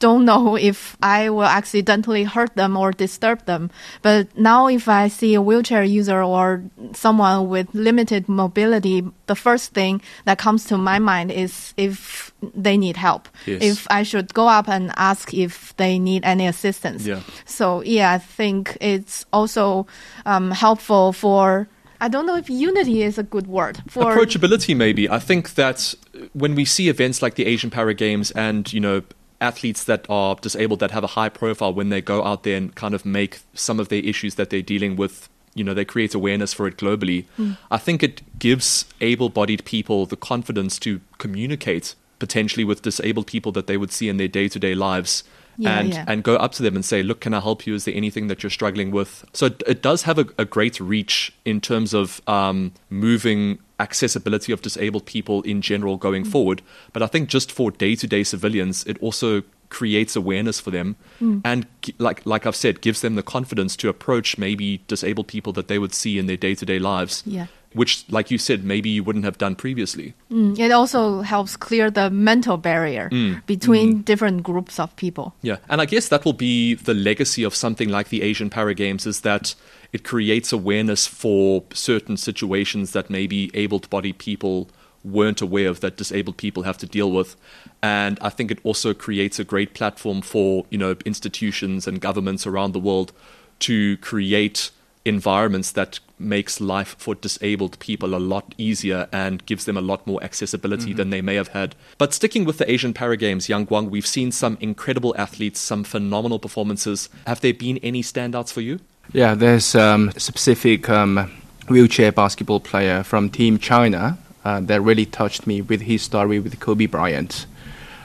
don't 0.00 0.24
know 0.24 0.56
if 0.56 0.96
I 1.02 1.30
will 1.30 1.44
accidentally 1.44 2.24
hurt 2.24 2.56
them 2.56 2.76
or 2.76 2.90
disturb 2.90 3.44
them. 3.44 3.70
But 4.02 4.36
now, 4.36 4.66
if 4.66 4.88
I 4.88 5.08
see 5.08 5.34
a 5.34 5.42
wheelchair 5.42 5.84
user 5.84 6.22
or 6.22 6.64
someone 6.92 7.48
with 7.48 7.68
limited 7.74 8.28
mobility, 8.28 9.04
the 9.26 9.36
first 9.36 9.72
thing 9.72 10.02
that 10.24 10.38
comes 10.38 10.64
to 10.64 10.78
my 10.78 10.98
mind 10.98 11.30
is 11.30 11.72
if 11.76 12.32
they 12.42 12.76
need 12.76 12.96
help. 12.96 13.28
Yes. 13.46 13.62
If 13.62 13.86
I 13.90 14.02
should 14.02 14.34
go 14.34 14.48
up 14.48 14.68
and 14.68 14.90
ask 14.96 15.32
if 15.34 15.76
they 15.76 15.98
need 15.98 16.24
any 16.24 16.46
assistance. 16.46 17.06
Yeah. 17.06 17.20
So, 17.44 17.82
yeah, 17.82 18.12
I 18.12 18.18
think 18.18 18.76
it's 18.80 19.26
also 19.32 19.86
um, 20.26 20.50
helpful 20.50 21.12
for. 21.12 21.68
I 22.02 22.08
don't 22.08 22.24
know 22.24 22.36
if 22.36 22.48
unity 22.48 23.02
is 23.02 23.18
a 23.18 23.22
good 23.22 23.46
word 23.46 23.82
for 23.86 24.16
approachability 24.16 24.74
maybe 24.74 25.06
i 25.10 25.18
think 25.18 25.52
that 25.56 25.94
when 26.32 26.54
we 26.54 26.64
see 26.64 26.88
events 26.88 27.20
like 27.20 27.34
the 27.34 27.44
asian 27.44 27.68
para 27.68 27.92
games 27.92 28.30
and 28.30 28.72
you 28.72 28.80
know 28.80 29.02
athletes 29.40 29.84
that 29.84 30.06
are 30.08 30.34
disabled 30.36 30.80
that 30.80 30.90
have 30.90 31.04
a 31.04 31.08
high 31.08 31.28
profile 31.28 31.72
when 31.72 31.88
they 31.88 32.00
go 32.00 32.24
out 32.24 32.42
there 32.42 32.56
and 32.56 32.74
kind 32.74 32.94
of 32.94 33.04
make 33.04 33.40
some 33.54 33.80
of 33.80 33.88
their 33.88 34.02
issues 34.02 34.34
that 34.34 34.50
they're 34.50 34.62
dealing 34.62 34.96
with 34.96 35.28
you 35.54 35.64
know 35.64 35.74
they 35.74 35.84
create 35.84 36.14
awareness 36.14 36.52
for 36.52 36.66
it 36.66 36.76
globally. 36.76 37.24
Hmm. 37.36 37.52
I 37.70 37.78
think 37.78 38.02
it 38.02 38.22
gives 38.38 38.84
able-bodied 39.00 39.64
people 39.64 40.06
the 40.06 40.16
confidence 40.16 40.78
to 40.80 41.00
communicate 41.18 41.94
potentially 42.18 42.64
with 42.64 42.82
disabled 42.82 43.26
people 43.26 43.50
that 43.52 43.66
they 43.66 43.76
would 43.76 43.90
see 43.90 44.08
in 44.08 44.16
their 44.16 44.28
day-to-day 44.28 44.74
lives 44.74 45.24
Yeah, 45.58 45.78
and 45.78 45.88
yeah. 45.92 46.04
and 46.08 46.22
go 46.22 46.36
up 46.36 46.52
to 46.52 46.62
them 46.62 46.74
and 46.74 46.84
say, 46.84 47.02
"Look, 47.02 47.20
can 47.20 47.34
I 47.34 47.40
help 47.40 47.66
you? 47.66 47.74
Is 47.74 47.84
there 47.84 47.94
anything 47.94 48.28
that 48.28 48.42
you're 48.42 48.50
struggling 48.50 48.90
with?" 48.90 49.24
So 49.32 49.46
it, 49.46 49.62
it 49.66 49.82
does 49.82 50.02
have 50.04 50.18
a, 50.18 50.26
a 50.38 50.44
great 50.44 50.80
reach 50.80 51.32
in 51.44 51.60
terms 51.60 51.92
of 51.94 52.20
um, 52.26 52.72
moving 52.88 53.58
accessibility 53.78 54.52
of 54.52 54.62
disabled 54.62 55.06
people 55.06 55.42
in 55.42 55.60
general 55.62 55.96
going 55.96 56.24
Mm. 56.24 56.30
forward. 56.32 56.62
But 56.92 57.02
I 57.02 57.06
think 57.06 57.28
just 57.28 57.50
for 57.52 57.70
day 57.70 57.94
to 57.96 58.06
day 58.06 58.22
civilians, 58.24 58.84
it 58.84 58.98
also 59.00 59.42
creates 59.70 60.16
awareness 60.16 60.58
for 60.58 60.70
them 60.72 60.96
Mm. 61.20 61.40
and 61.44 61.66
like 61.98 62.26
like 62.26 62.44
I've 62.44 62.56
said 62.56 62.80
gives 62.80 63.00
them 63.02 63.14
the 63.14 63.22
confidence 63.22 63.76
to 63.76 63.88
approach 63.88 64.36
maybe 64.36 64.80
disabled 64.88 65.28
people 65.28 65.52
that 65.52 65.68
they 65.68 65.78
would 65.78 65.94
see 65.94 66.18
in 66.18 66.26
their 66.26 66.36
day-to-day 66.36 66.80
lives 66.80 67.22
Yeah. 67.24 67.46
Which 67.72 68.04
like 68.10 68.30
you 68.30 68.38
said 68.38 68.64
maybe 68.64 68.88
you 68.88 69.04
wouldn't 69.04 69.24
have 69.24 69.38
done 69.38 69.54
previously 69.54 70.14
Mm, 70.30 70.58
it 70.58 70.70
also 70.72 71.20
helps 71.22 71.56
clear 71.56 71.90
the 71.90 72.10
mental 72.10 72.56
barrier 72.56 73.08
Mm. 73.12 73.44
between 73.46 74.02
different 74.02 74.42
groups 74.42 74.78
of 74.78 74.94
people. 74.96 75.34
Yeah, 75.42 75.56
and 75.68 75.80
I 75.80 75.86
guess 75.86 76.08
that 76.08 76.24
will 76.24 76.32
be 76.36 76.74
the 76.74 76.94
legacy 76.94 77.42
of 77.44 77.54
something 77.54 77.88
like 77.88 78.08
the 78.08 78.22
Asian 78.22 78.50
Para 78.50 78.74
Games 78.74 79.06
is 79.06 79.20
that 79.20 79.54
it 79.92 80.04
creates 80.04 80.52
awareness 80.52 81.06
for 81.06 81.64
certain 81.72 82.16
situations 82.16 82.92
that 82.92 83.10
maybe 83.10 83.50
able-bodied 83.54 84.18
people 84.18 84.68
weren't 85.02 85.40
aware 85.40 85.68
of 85.68 85.80
that 85.80 85.96
disabled 85.96 86.36
people 86.36 86.62
have 86.64 86.76
to 86.78 86.86
deal 86.86 87.10
with 87.10 87.34
and 87.82 88.18
i 88.20 88.28
think 88.28 88.50
it 88.50 88.58
also 88.64 88.92
creates 88.92 89.38
a 89.40 89.44
great 89.44 89.72
platform 89.72 90.20
for 90.20 90.66
you 90.70 90.76
know 90.76 90.94
institutions 91.06 91.86
and 91.88 92.02
governments 92.02 92.46
around 92.46 92.72
the 92.72 92.78
world 92.78 93.10
to 93.58 93.96
create 93.98 94.70
environments 95.04 95.72
that 95.72 95.98
makes 96.18 96.60
life 96.60 96.94
for 96.98 97.14
disabled 97.14 97.78
people 97.78 98.14
a 98.14 98.18
lot 98.18 98.54
easier 98.58 99.08
and 99.12 99.44
gives 99.46 99.64
them 99.64 99.76
a 99.76 99.80
lot 99.80 100.06
more 100.06 100.22
accessibility 100.22 100.92
than 100.92 101.10
they 101.10 101.22
may 101.22 101.34
have 101.34 101.48
had. 101.48 101.74
But 101.96 102.12
sticking 102.12 102.44
with 102.44 102.58
the 102.58 102.70
Asian 102.70 102.92
Para 102.92 103.16
Games, 103.16 103.48
Yang 103.48 103.68
Guang, 103.68 103.90
we've 103.90 104.06
seen 104.06 104.30
some 104.30 104.58
incredible 104.60 105.14
athletes, 105.16 105.58
some 105.58 105.84
phenomenal 105.84 106.38
performances. 106.38 107.08
Have 107.26 107.40
there 107.40 107.54
been 107.54 107.78
any 107.78 108.02
standouts 108.02 108.52
for 108.52 108.60
you? 108.60 108.80
Yeah, 109.12 109.34
there's 109.34 109.74
um, 109.74 110.12
a 110.14 110.20
specific 110.20 110.88
um, 110.90 111.30
wheelchair 111.68 112.12
basketball 112.12 112.60
player 112.60 113.02
from 113.02 113.30
Team 113.30 113.58
China 113.58 114.18
uh, 114.44 114.60
that 114.60 114.82
really 114.82 115.06
touched 115.06 115.46
me 115.46 115.62
with 115.62 115.80
his 115.82 116.02
story 116.02 116.38
with 116.38 116.60
Kobe 116.60 116.86
Bryant. 116.86 117.46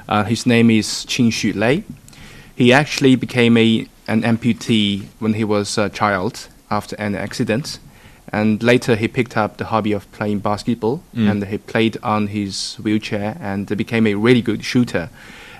Uh, 0.08 0.24
his 0.24 0.46
name 0.46 0.70
is 0.70 0.88
Qin 1.08 1.28
Xu 1.28 1.54
Lei. 1.54 1.84
He 2.56 2.72
actually 2.72 3.16
became 3.18 3.58
a, 3.58 3.88
an 4.08 4.22
amputee 4.22 5.08
when 5.20 5.34
he 5.34 5.44
was 5.44 5.78
a 5.78 5.90
child 5.90 6.48
after 6.70 6.96
an 6.98 7.16
accident. 7.16 7.80
And 8.32 8.62
later 8.64 8.96
he 8.96 9.08
picked 9.08 9.38
up 9.38 9.58
the 9.58 9.66
hobby 9.66 9.92
of 9.94 10.12
playing 10.12 10.40
basketball 10.40 11.02
and 11.14 11.46
he 11.46 11.58
played 11.58 11.98
on 12.04 12.28
his 12.28 12.76
wheelchair 12.84 13.38
and 13.40 13.66
became 13.78 14.08
a 14.08 14.16
really 14.16 14.42
good 14.42 14.64
shooter. 14.66 15.10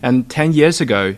And 0.02 0.28
10 0.30 0.54
years 0.54 0.82
ago, 0.82 1.16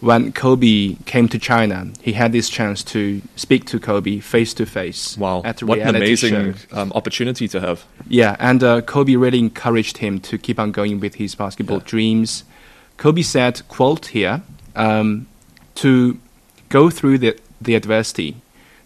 when 0.00 0.32
Kobe 0.32 0.96
came 1.06 1.28
to 1.28 1.38
China, 1.38 1.88
he 2.02 2.12
had 2.12 2.32
this 2.32 2.48
chance 2.48 2.82
to 2.84 3.22
speak 3.36 3.64
to 3.66 3.80
Kobe 3.80 4.20
face 4.20 4.52
to 4.54 4.66
face 4.66 5.16
Wow, 5.16 5.42
at 5.44 5.62
what 5.62 5.78
an 5.78 5.96
amazing 5.96 6.54
um, 6.72 6.92
opportunity 6.94 7.48
to 7.48 7.60
have. 7.60 7.84
Yeah, 8.06 8.36
and 8.38 8.62
uh, 8.62 8.82
Kobe 8.82 9.16
really 9.16 9.38
encouraged 9.38 9.98
him 9.98 10.20
to 10.20 10.36
keep 10.36 10.58
on 10.58 10.72
going 10.72 11.00
with 11.00 11.14
his 11.14 11.34
basketball 11.34 11.78
Yeah. 11.78 11.84
dreams. 11.86 12.44
Kobe 12.98 13.22
said, 13.22 13.62
"quote 13.68 14.06
here, 14.06 14.42
um, 14.76 15.26
to 15.76 16.18
go 16.68 16.90
through 16.90 17.18
the 17.18 17.36
the 17.60 17.74
adversity, 17.74 18.36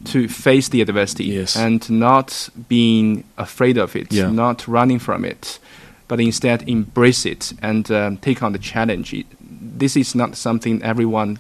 to 0.05 0.29
face 0.29 0.69
the 0.69 0.81
adversity, 0.81 1.25
Yes. 1.25 1.57
and 1.57 1.89
not 1.91 2.49
being 2.69 3.25
afraid 3.37 3.77
of 3.79 3.97
it, 3.97 4.13
Yeah. 4.13 4.31
not 4.31 4.67
running 4.69 4.99
from 4.99 5.25
it, 5.25 5.59
but 6.07 6.21
instead 6.21 6.69
embrace 6.69 7.27
it 7.27 7.53
and 7.61 7.91
um, 7.91 8.17
take 8.19 8.43
on 8.43 8.53
the 8.53 8.59
challenge. 8.59 9.13
It, 9.13 9.27
this 9.41 9.97
is 9.97 10.15
not 10.15 10.37
something 10.37 10.83
everyone 10.83 11.39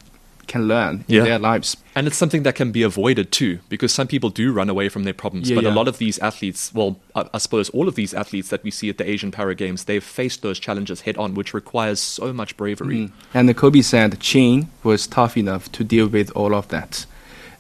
can 0.48 0.66
learn 0.66 1.04
Yeah. 1.06 1.18
in 1.20 1.24
their 1.26 1.38
lives. 1.38 1.76
And 1.94 2.06
it's 2.06 2.16
something 2.16 2.42
that 2.44 2.54
can 2.54 2.72
be 2.72 2.82
avoided 2.82 3.30
too, 3.30 3.58
because 3.68 3.92
some 3.92 4.06
people 4.06 4.30
do 4.30 4.50
run 4.50 4.70
away 4.70 4.88
from 4.88 5.04
their 5.04 5.12
problems. 5.12 5.50
Yeah, 5.50 5.56
but 5.56 5.66
a 5.66 5.70
lot 5.70 5.88
of 5.88 5.98
these 5.98 6.18
athletes, 6.20 6.72
well, 6.74 6.98
I, 7.14 7.26
I 7.34 7.38
suppose 7.38 7.68
all 7.70 7.86
of 7.86 7.96
these 7.96 8.14
athletes 8.14 8.48
that 8.48 8.64
we 8.64 8.70
see 8.70 8.88
at 8.88 8.96
the 8.96 9.08
Asian 9.08 9.30
Para 9.30 9.54
Games, 9.54 9.84
they've 9.84 10.02
faced 10.02 10.40
those 10.42 10.58
challenges 10.58 11.02
head 11.02 11.16
on, 11.18 11.34
which 11.34 11.52
requires 11.52 12.00
so 12.00 12.32
much 12.32 12.56
bravery. 12.56 13.10
And 13.34 13.54
Kobe 13.56 13.82
said 13.82 14.18
Qin 14.20 14.68
was 14.82 15.06
tough 15.06 15.36
enough 15.36 15.70
to 15.72 15.84
deal 15.84 16.08
with 16.08 16.30
all 16.34 16.54
of 16.54 16.68
that. 16.68 17.04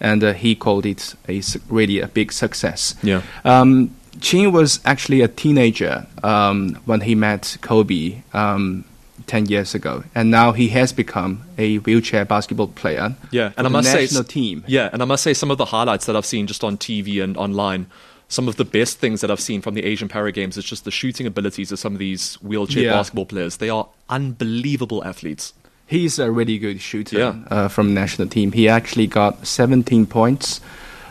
And 0.00 0.22
uh, 0.22 0.32
he 0.32 0.54
called 0.54 0.86
it 0.86 1.14
a, 1.28 1.42
really 1.68 2.00
a 2.00 2.08
big 2.08 2.32
success. 2.32 2.94
Yeah. 3.02 3.22
Um, 3.44 3.94
Qin 4.20 4.52
was 4.52 4.80
actually 4.84 5.22
a 5.22 5.28
teenager 5.28 6.06
um, 6.22 6.74
when 6.86 7.02
he 7.02 7.14
met 7.14 7.56
Kobe 7.60 8.22
um, 8.32 8.84
10 9.26 9.46
years 9.46 9.74
ago, 9.74 10.02
and 10.14 10.30
now 10.30 10.52
he 10.52 10.68
has 10.68 10.92
become 10.92 11.42
a 11.56 11.78
wheelchair 11.78 12.24
basketball 12.24 12.68
player. 12.68 13.14
Yeah, 13.30 13.52
and 13.56 13.66
I 13.66 13.70
must 13.70 13.90
say, 13.92 14.06
team. 14.24 14.64
Yeah, 14.66 14.90
and 14.92 15.02
I 15.02 15.04
must 15.04 15.22
say, 15.22 15.34
some 15.34 15.50
of 15.50 15.58
the 15.58 15.66
highlights 15.66 16.06
that 16.06 16.16
I've 16.16 16.26
seen 16.26 16.46
just 16.46 16.64
on 16.64 16.78
TV 16.78 17.22
and 17.22 17.36
online, 17.36 17.86
some 18.28 18.48
of 18.48 18.56
the 18.56 18.64
best 18.64 18.98
things 18.98 19.20
that 19.20 19.30
I've 19.30 19.40
seen 19.40 19.60
from 19.62 19.74
the 19.74 19.84
Asian 19.84 20.08
Para 20.08 20.32
Games 20.32 20.56
is 20.56 20.64
just 20.64 20.84
the 20.84 20.90
shooting 20.90 21.26
abilities 21.26 21.70
of 21.72 21.78
some 21.78 21.92
of 21.94 21.98
these 21.98 22.34
wheelchair 22.36 22.84
Yeah. 22.84 22.92
basketball 22.92 23.26
players. 23.26 23.58
They 23.58 23.70
are 23.70 23.88
unbelievable 24.08 25.04
athletes. 25.04 25.52
He's 25.88 26.18
a 26.18 26.30
really 26.30 26.58
good 26.58 26.80
shooter 26.80 27.18
Yeah. 27.18 27.34
uh, 27.50 27.68
from 27.68 27.94
national 27.94 28.28
team. 28.28 28.52
He 28.52 28.68
actually 28.68 29.06
got 29.06 29.46
17 29.46 30.06
points 30.06 30.60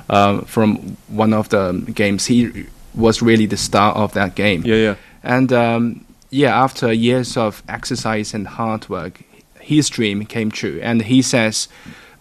um, 0.10 0.46
from 0.46 0.98
one 1.10 1.34
of 1.34 1.50
the 1.50 1.74
games. 1.94 2.28
He 2.28 2.66
was 2.94 3.22
really 3.22 3.48
the 3.48 3.58
star 3.58 3.94
of 3.96 4.14
that 4.14 4.36
game. 4.36 4.62
Yeah, 4.66 4.76
yeah. 4.76 4.96
And 5.24 5.52
um, 5.52 6.06
yeah, 6.30 6.56
after 6.64 6.94
years 6.94 7.36
of 7.38 7.64
exercise 7.68 8.34
and 8.36 8.48
hard 8.48 8.88
work, 8.88 9.22
his 9.60 9.90
dream 9.90 10.26
came 10.26 10.52
true. 10.52 10.80
And 10.84 11.02
he 11.02 11.22
says 11.24 11.68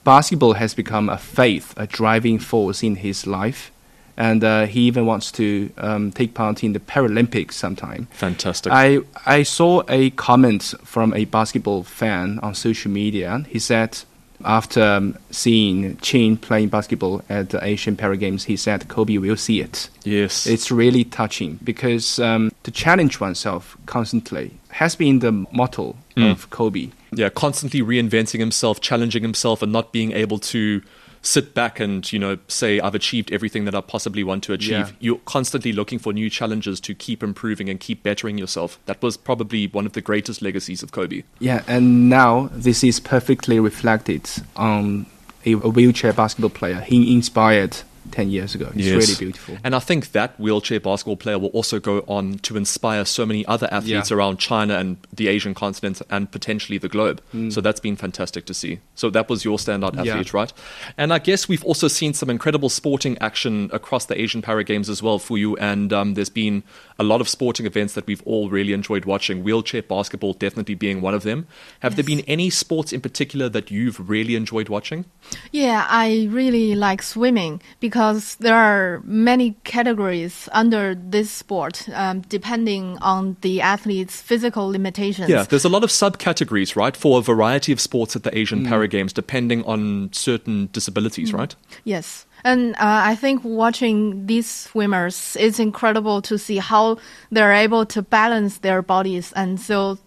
basketball 0.05 0.55
has 0.55 0.75
become 0.75 1.09
a 1.11 1.19
faith, 1.19 1.75
a 1.77 1.87
driving 1.87 2.39
force 2.39 2.83
in 2.83 2.97
his 2.97 3.27
life. 3.27 3.71
And 4.19 4.43
uh, 4.43 4.67
he 4.67 4.81
even 4.83 5.05
wants 5.07 5.31
to 5.33 5.71
um, 5.77 6.11
take 6.13 6.33
part 6.35 6.65
in 6.65 6.73
the 6.73 6.81
Paralympics 6.81 7.53
sometime. 7.53 8.09
Fantastic. 8.13 8.73
I 8.73 9.01
I 9.27 9.43
saw 9.43 9.83
a 9.89 10.11
comment 10.11 10.75
from 10.85 11.13
a 11.15 11.25
basketball 11.27 11.83
fan 11.83 12.39
on 12.43 12.55
social 12.55 12.91
media. 12.91 13.45
He 13.49 13.59
said 13.59 13.99
after 14.45 14.83
um, 14.83 15.17
seeing 15.31 15.97
Qin 15.97 16.39
playing 16.41 16.69
basketball 16.69 17.23
at 17.29 17.51
the 17.51 17.63
Asian 17.65 17.97
Para 17.97 18.17
Games, 18.17 18.45
he 18.45 18.57
said 18.57 18.87
Kobe 18.89 19.17
will 19.19 19.37
see 19.37 19.61
it. 19.61 19.89
yes. 20.05 20.47
It's 20.47 20.71
really 20.71 21.05
touching 21.05 21.59
because 21.65 22.19
um, 22.19 22.53
to 22.63 22.71
challenge 22.71 23.19
oneself 23.21 23.77
constantly 23.87 24.51
has 24.71 24.97
been 24.97 25.19
the 25.21 25.33
motto 25.53 25.97
Mm. 26.17 26.33
of 26.33 26.49
Kobe. 26.49 26.89
yeah, 27.13 27.29
constantly 27.29 27.83
reinventing 27.83 28.39
himself, 28.41 28.81
challenging 28.81 29.23
himself, 29.23 29.61
and 29.63 29.71
not 29.71 29.93
being 29.93 30.13
able 30.13 30.39
to 30.39 30.81
sit 31.27 31.55
back 31.55 31.81
and 31.81 32.11
you 32.13 32.19
know 32.19 32.39
say 32.49 32.79
I've 32.81 32.95
achieved 32.95 33.33
everything 33.33 33.65
that 33.65 33.75
I 33.75 33.81
possibly 33.81 34.25
want 34.25 34.45
to 34.45 34.53
achieve. 34.53 34.71
Yeah. 34.71 34.91
You're 35.01 35.21
constantly 35.25 35.73
looking 35.73 35.99
for 35.99 36.13
new 36.13 36.31
challenges 36.31 36.81
to 36.81 36.95
keep 36.95 37.23
improving 37.23 37.69
and 37.69 37.81
keep 37.81 38.03
bettering 38.03 38.39
yourself. 38.39 38.79
That 38.87 39.03
was 39.03 39.17
probably 39.17 39.67
one 39.67 39.87
of 39.87 39.93
the 39.93 40.01
greatest 40.01 40.41
legacies 40.41 40.83
of 40.83 40.93
Kobe. 40.93 41.25
Yeah, 41.39 41.63
and 41.67 42.09
now 42.09 42.49
this 42.53 42.85
is 42.85 43.01
perfectly 43.01 43.59
reflected 43.61 44.29
on 44.55 45.07
a, 45.45 45.53
a 45.53 45.69
wheelchair 45.69 46.13
basketball 46.13 46.51
player 46.51 46.81
he 46.81 47.15
inspired 47.15 47.79
10 48.17 48.31
years 48.31 48.55
ago. 48.55 48.69
It's 48.75 48.87
Yes. 48.87 48.95
really 49.09 49.19
beautiful. 49.19 49.59
And 49.63 49.75
I 49.75 49.79
think 49.79 50.13
that 50.13 50.41
wheelchair 50.41 50.81
basketball 50.81 51.19
player 51.19 51.39
will 51.39 51.51
also 51.51 51.79
go 51.79 52.03
on 52.09 52.39
to 52.45 52.57
inspire 52.57 53.05
so 53.05 53.27
many 53.27 53.45
other 53.45 53.69
athletes 53.71 54.11
Yeah. 54.11 54.17
around 54.17 54.39
China 54.39 54.79
and 54.79 54.97
the 55.15 55.29
Asian 55.29 55.53
continent 55.55 56.01
and 56.11 56.31
potentially 56.31 56.79
the 56.79 56.89
globe. 56.89 57.21
So 57.51 57.61
that's 57.61 57.81
been 57.81 57.97
fantastic 57.97 58.47
to 58.47 58.55
see. 58.55 58.79
So 58.95 59.11
that 59.11 59.29
was 59.29 59.45
your 59.45 59.59
standout 59.59 59.93
Mm. 59.97 60.05
Yeah. 60.07 60.13
athlete, 60.13 60.33
right? 60.33 60.53
And 60.97 61.13
I 61.13 61.19
guess 61.19 61.47
we've 61.51 61.65
also 61.71 61.89
seen 61.89 62.15
some 62.15 62.31
incredible 62.31 62.71
sporting 62.71 63.19
action 63.19 63.69
across 63.81 64.07
the 64.07 64.17
Asian 64.25 64.41
Para 64.41 64.65
Games 64.65 64.89
as 64.89 65.03
well 65.03 65.19
for 65.19 65.37
you. 65.37 65.55
And 65.59 65.93
um, 65.93 66.15
there's 66.15 66.31
been 66.45 66.63
a 66.99 67.05
lot 67.05 67.21
of 67.21 67.29
sporting 67.29 67.67
events 67.67 67.93
that 67.97 68.07
we've 68.07 68.23
all 68.25 68.49
really 68.49 68.73
enjoyed 68.73 69.05
watching. 69.05 69.45
Wheelchair 69.45 69.83
basketball 69.83 70.33
definitely 70.33 70.75
being 70.87 71.03
one 71.03 71.13
of 71.13 71.23
them. 71.23 71.47
Have 71.81 71.97
there 71.97 72.05
been 72.13 72.21
any 72.21 72.49
sports 72.49 72.91
in 72.95 73.03
particular 73.03 73.51
that 73.51 73.71
you've 73.71 73.99
really 74.09 74.35
enjoyed 74.43 74.69
watching? 74.71 75.05
Yeah, 75.53 75.85
I 76.07 76.29
really 76.31 76.75
like 76.87 77.03
swimming 77.03 77.61
because 77.81 78.06
there 78.13 78.55
are 78.55 79.01
many 79.05 79.57
categories 79.65 80.49
under 80.53 80.95
this 80.95 81.31
sport, 81.31 81.89
um, 81.93 82.21
depending 82.23 82.99
on 83.01 83.37
the 83.41 83.61
athlete's 83.61 84.21
physical 84.21 84.69
limitations. 84.69 85.29
Yeah, 85.29 85.45
there's 85.45 85.65
a 85.65 85.69
lot 85.69 85.85
of 85.85 85.91
subcategories, 85.91 86.77
right, 86.77 86.97
for 86.97 87.19
a 87.19 87.23
variety 87.23 87.73
of 87.73 87.81
sports 87.81 88.17
at 88.17 88.23
the 88.23 88.37
Asian 88.37 88.65
Para 88.67 88.89
Games, 88.89 89.13
depending 89.13 89.65
on 89.65 90.11
certain 90.13 90.69
disabilities, 90.73 91.33
right? 91.33 91.55
Yes. 91.85 92.27
And 92.45 92.75
uh, 92.75 93.11
I 93.11 93.15
think 93.17 93.43
watching 93.45 94.27
these 94.27 94.49
swimmers, 94.49 95.37
it's 95.41 95.59
incredible 95.59 96.23
to 96.23 96.39
see 96.39 96.59
how 96.59 96.99
they're 97.31 97.53
able 97.53 97.87
to 97.87 98.03
balance 98.03 98.59
their 98.59 98.83
bodies 98.83 99.33
and 99.33 99.61
so 99.61 99.99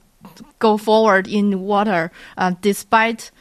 go 0.60 0.78
forward 0.78 1.28
in 1.28 1.62
water 1.62 2.12
uh, 2.38 2.54
despite 2.62 3.32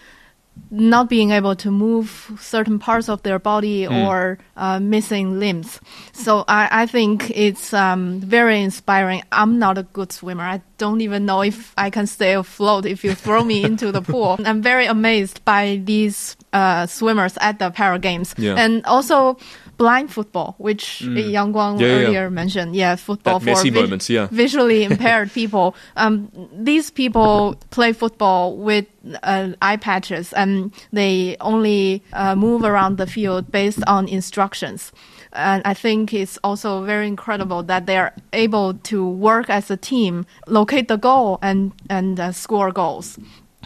not 0.71 1.09
being 1.09 1.31
able 1.31 1.57
to 1.57 1.71
move 1.71 2.33
certain 2.41 2.79
parts 2.79 3.09
of 3.09 3.23
their 3.23 3.39
body 3.39 3.87
or 3.87 4.39
uh, 4.57 4.79
missing 4.79 5.39
limbs. 5.39 5.81
So 6.13 6.45
I, 6.47 6.69
I 6.83 6.87
think 6.87 7.31
it's 7.31 7.73
um, 7.73 8.21
very 8.21 8.61
inspiring. 8.61 9.23
I'm 9.33 9.59
not 9.59 9.79
a 9.79 9.83
good 9.83 10.13
swimmer. 10.13 10.45
I 10.45 10.61
don't 10.77 11.01
even 11.01 11.27
know 11.27 11.43
if 11.43 11.73
I 11.77 11.91
can 11.91 12.07
stay 12.07 12.35
afloat 12.35 12.87
if 12.87 13.03
you 13.05 13.15
throw 13.15 13.45
me 13.45 13.65
into 13.65 13.91
the 13.93 14.03
pool. 14.13 14.39
I'm 14.45 14.63
very 14.63 14.87
amazed 14.87 15.45
by 15.45 15.81
these 15.85 16.37
uh, 16.53 16.87
swimmers 16.87 17.37
at 17.41 17.59
the 17.59 17.71
Para 17.71 17.99
Games. 17.99 18.35
Yeah. 18.37 18.55
And 18.57 18.85
also 18.87 19.39
blind 19.79 20.13
football, 20.13 20.55
which 20.59 21.01
Yang 21.03 21.53
Guang 21.55 21.81
Yeah, 21.81 21.87
yeah, 21.87 21.93
yeah. 21.95 22.07
earlier 22.07 22.31
mentioned. 22.31 22.77
Yeah, 22.77 22.97
football 22.97 23.39
That 23.39 23.57
for 23.57 23.63
Messi 23.63 23.73
moments, 23.73 24.11
yeah. 24.11 24.27
visually 24.31 24.85
impaired 24.91 25.33
people. 25.33 25.75
Um, 25.97 26.31
these 26.53 26.91
people 26.91 27.57
play 27.71 27.93
football 27.93 28.57
with 28.57 28.87
uh, 29.23 29.51
eye 29.63 29.77
patches 29.77 30.33
and 30.35 30.73
they 30.93 31.37
only 31.41 32.03
uh, 32.13 32.35
move 32.35 32.65
around 32.65 32.99
the 32.99 33.07
field 33.07 33.51
based 33.51 33.83
on 33.87 34.09
instructions. 34.09 34.93
And 35.33 35.63
I 35.65 35.75
think 35.75 36.13
it's 36.13 36.39
also 36.43 36.85
very 36.85 37.07
incredible 37.07 37.63
that 37.65 37.87
they 37.87 37.99
are 37.99 38.13
able 38.33 38.75
to 38.91 39.09
work 39.09 39.49
as 39.49 39.71
a 39.71 39.77
team, 39.77 40.27
locate 40.47 40.89
the 40.89 40.97
goal, 40.97 41.39
and 41.43 41.73
and 41.89 42.19
uh, 42.19 42.33
score 42.33 42.73
goals. 42.73 43.19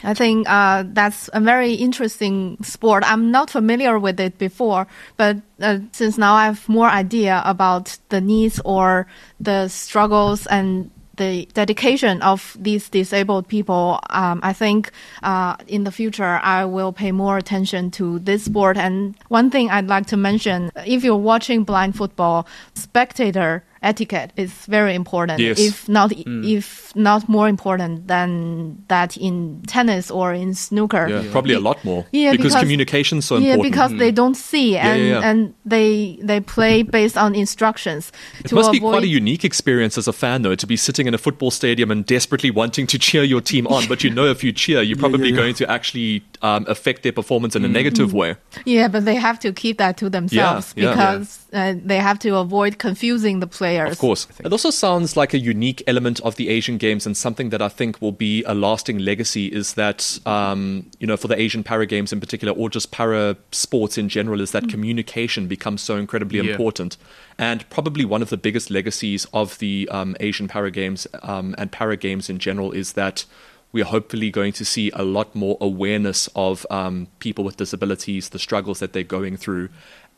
I 0.04 0.14
think 0.14 0.48
uh, 0.48 0.84
that's 0.86 1.30
a 1.32 1.40
very 1.40 1.74
interesting 1.74 2.58
sport. 2.62 3.04
I'm 3.06 3.30
not 3.30 3.50
familiar 3.50 3.98
with 3.98 4.18
it 4.20 4.38
before, 4.38 4.86
but 5.16 5.36
uh, 5.60 5.78
since 5.92 6.18
now 6.18 6.34
I 6.34 6.46
have 6.46 6.68
more 6.68 6.88
idea 6.88 7.42
about 7.44 7.98
the 8.08 8.20
needs 8.20 8.60
or 8.64 9.06
the 9.40 9.68
struggles 9.68 10.46
and 10.46 10.90
the 11.16 11.46
dedication 11.52 12.22
of 12.22 12.56
these 12.58 12.88
disabled 12.88 13.46
people, 13.46 14.00
um, 14.10 14.40
I 14.42 14.52
think 14.52 14.90
uh, 15.22 15.56
in 15.66 15.84
the 15.84 15.92
future 15.92 16.40
I 16.42 16.64
will 16.64 16.92
pay 16.92 17.12
more 17.12 17.36
attention 17.36 17.90
to 17.92 18.18
this 18.20 18.44
sport. 18.44 18.76
And 18.76 19.14
one 19.28 19.50
thing 19.50 19.70
I'd 19.70 19.88
like 19.88 20.06
to 20.06 20.16
mention: 20.16 20.70
if 20.86 21.04
you're 21.04 21.16
watching 21.16 21.64
blind 21.64 21.96
football, 21.96 22.46
spectator 22.74 23.62
etiquette 23.82 24.32
is 24.36 24.52
very 24.66 24.94
important. 24.94 25.38
Yes. 25.40 25.58
If 25.58 25.88
not, 25.88 26.12
if 26.16 26.94
not 26.94 27.28
more 27.28 27.48
important 27.48 28.06
than 28.06 28.82
that 28.88 29.16
in 29.16 29.62
tennis 29.66 30.10
or 30.10 30.32
in 30.32 30.54
snooker. 30.54 31.08
Yeah, 31.08 31.30
probably 31.32 31.54
a 31.54 31.60
lot 31.60 31.84
more. 31.84 32.06
Yeah, 32.12 32.32
because, 32.32 32.52
because- 32.52 32.62
communication's 32.62 33.24
so 33.24 33.36
yeah, 33.36 33.54
important. 33.54 33.72
because 33.72 33.90
they 33.98 34.10
don't 34.10 34.36
see 34.36 34.76
and 34.76 35.00
yeah, 35.02 35.20
yeah. 35.20 35.28
and 35.28 35.54
they 35.64 36.18
they 36.22 36.40
play 36.40 36.82
based 36.98 37.16
on 37.16 37.34
instructions. 37.34 38.12
It 38.40 38.48
to 38.48 38.54
must 38.54 38.72
be 38.72 38.78
avoid, 38.78 38.92
quite 38.92 39.04
a 39.04 39.08
unique 39.08 39.44
experience 39.44 39.98
as 39.98 40.08
a 40.08 40.12
fan, 40.12 40.42
though, 40.42 40.54
to 40.54 40.66
be 40.66 40.76
sitting 40.76 41.06
in 41.06 41.14
a 41.14 41.18
football 41.18 41.50
stadium 41.50 41.90
and 41.90 42.06
desperately 42.06 42.50
wanting 42.50 42.86
to 42.88 42.98
cheer 42.98 43.22
your 43.24 43.40
team 43.40 43.66
on. 43.66 43.86
But 43.88 44.04
you 44.04 44.10
know, 44.18 44.26
if 44.26 44.44
you 44.44 44.52
cheer, 44.52 44.82
you're 44.82 44.98
probably 44.98 45.30
yeah. 45.30 45.36
going 45.36 45.54
to 45.54 45.70
actually 45.70 46.22
um, 46.42 46.64
affect 46.68 47.02
their 47.02 47.12
performance 47.12 47.56
in 47.56 47.64
a 47.64 47.68
negative 47.68 48.12
way. 48.14 48.36
Yeah, 48.64 48.88
but 48.88 49.04
they 49.04 49.16
have 49.16 49.38
to 49.40 49.52
keep 49.52 49.78
that 49.78 49.96
to 49.98 50.08
themselves 50.10 50.72
yeah, 50.76 50.90
because 50.90 51.38
Uh, 51.52 51.74
they 51.84 51.98
have 51.98 52.18
to 52.18 52.30
avoid 52.36 52.78
confusing 52.78 53.40
the 53.40 53.46
players. 53.46 53.71
Of 53.92 53.98
course. 53.98 54.26
It 54.44 54.52
also 54.52 54.70
sounds 54.70 55.16
like 55.16 55.34
a 55.34 55.38
unique 55.38 55.82
element 55.86 56.20
of 56.20 56.36
the 56.36 56.48
Asian 56.48 56.78
Games 56.78 57.06
and 57.06 57.16
something 57.16 57.50
that 57.50 57.60
I 57.62 57.68
think 57.68 58.00
will 58.00 58.12
be 58.12 58.42
a 58.44 58.54
lasting 58.54 58.98
legacy 58.98 59.46
is 59.46 59.74
that, 59.74 60.18
um, 60.26 60.90
you 60.98 61.06
know, 61.06 61.16
for 61.16 61.28
the 61.28 61.38
Asian 61.38 61.62
Para 61.64 61.86
Games 61.86 62.12
in 62.12 62.20
particular, 62.20 62.52
or 62.54 62.68
just 62.70 62.90
para 62.90 63.36
sports 63.50 63.98
in 63.98 64.08
general, 64.08 64.40
is 64.40 64.50
that 64.52 64.68
communication 64.68 65.46
becomes 65.48 65.82
so 65.82 65.96
incredibly 65.96 66.38
Yeah. 66.40 66.52
important. 66.52 66.96
And 67.38 67.68
probably 67.70 68.04
one 68.04 68.22
of 68.22 68.30
the 68.30 68.36
biggest 68.36 68.70
legacies 68.70 69.26
of 69.32 69.58
the 69.58 69.88
um, 69.90 70.16
Asian 70.20 70.48
Para 70.48 70.70
Games 70.70 71.06
um, 71.22 71.54
and 71.58 71.72
Para 71.72 71.96
Games 71.96 72.28
in 72.30 72.38
general 72.38 72.72
is 72.72 72.92
that 72.92 73.24
we 73.72 73.80
are 73.80 73.86
hopefully 73.86 74.30
going 74.30 74.52
to 74.52 74.66
see 74.66 74.90
a 74.92 75.02
lot 75.02 75.34
more 75.34 75.56
awareness 75.58 76.28
of 76.36 76.66
um, 76.68 77.08
people 77.20 77.42
with 77.42 77.56
disabilities, 77.56 78.28
the 78.28 78.38
struggles 78.38 78.80
that 78.80 78.92
they're 78.92 79.02
going 79.02 79.38
through, 79.38 79.70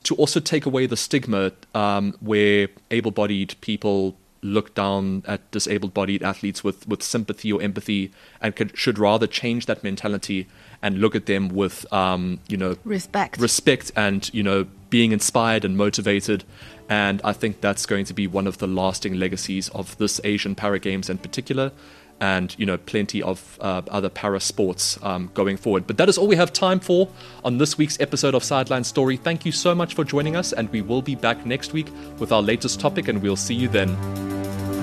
to 0.05 0.14
also 0.17 0.40
take 0.40 0.67
away 0.67 0.87
the 0.87 0.97
stigma 0.97 1.53
um, 1.75 2.14
where 2.21 2.69
able-bodied 2.90 3.55
people 3.61 4.17
look 4.43 4.75
down 4.75 5.23
at 5.27 5.51
disabled-bodied 5.51 6.23
athletes 6.23 6.62
with, 6.62 6.87
with 6.87 7.03
sympathy 7.03 7.51
or 7.53 7.61
empathy, 7.62 8.12
and 8.40 8.55
could, 8.55 8.77
should 8.77 8.99
rather 8.99 9.27
change 9.27 9.67
that 9.67 9.83
mentality 9.83 10.47
and 10.83 11.01
look 11.01 11.17
at 11.17 11.25
them 11.25 11.49
with 11.49 11.90
um, 11.93 12.38
you 12.47 12.59
know 12.59 12.77
Respect. 12.85 13.40
respect 13.40 13.90
and 13.97 14.31
you 14.35 14.43
know 14.43 14.67
being 14.90 15.12
inspired 15.12 15.64
and 15.64 15.79
motivated. 15.79 16.45
And 16.90 17.23
I 17.25 17.33
think 17.33 17.62
that's 17.62 17.87
going 17.87 18.05
to 18.05 18.14
be 18.14 18.27
one 18.27 18.47
of 18.47 18.59
the 18.59 18.67
lasting 18.67 19.14
legacies 19.14 19.71
of 19.71 19.97
this 19.97 20.21
Asian 20.23 20.55
Para 20.55 20.79
Games 20.79 21.09
in 21.09 21.17
particular. 21.17 21.73
And 22.20 22.55
you 22.59 22.66
know 22.66 22.77
plenty 22.77 23.22
of 23.22 23.59
uh, 23.61 23.83
other 23.90 24.09
para 24.09 24.40
sports 24.40 24.98
um, 25.03 25.31
going 25.35 25.57
forward. 25.57 25.87
But 25.87 25.96
that 25.98 26.09
is 26.09 26.18
all 26.18 26.27
we 26.27 26.37
have 26.37 26.53
time 26.53 26.81
for 26.81 27.09
on 27.44 27.59
this 27.59 27.79
week's 27.79 28.00
episode 28.00 28.35
of 28.35 28.44
Sideline 28.44 28.85
Story. 28.85 29.16
Thank 29.16 29.44
you 29.44 29.53
so 29.53 29.74
much 29.74 29.94
for 29.94 30.05
joining 30.05 30.37
us, 30.37 30.53
and 30.53 30.68
we 30.70 30.83
will 30.83 31.03
be 31.03 31.14
back 31.14 31.44
next 31.46 31.72
week 31.72 31.88
with 32.18 32.33
our 32.33 32.42
latest 32.42 32.81
topic, 32.81 33.09
and 33.09 33.22
we'll 33.22 33.37
see 33.37 33.55
you 33.55 33.68
then. 33.68 34.73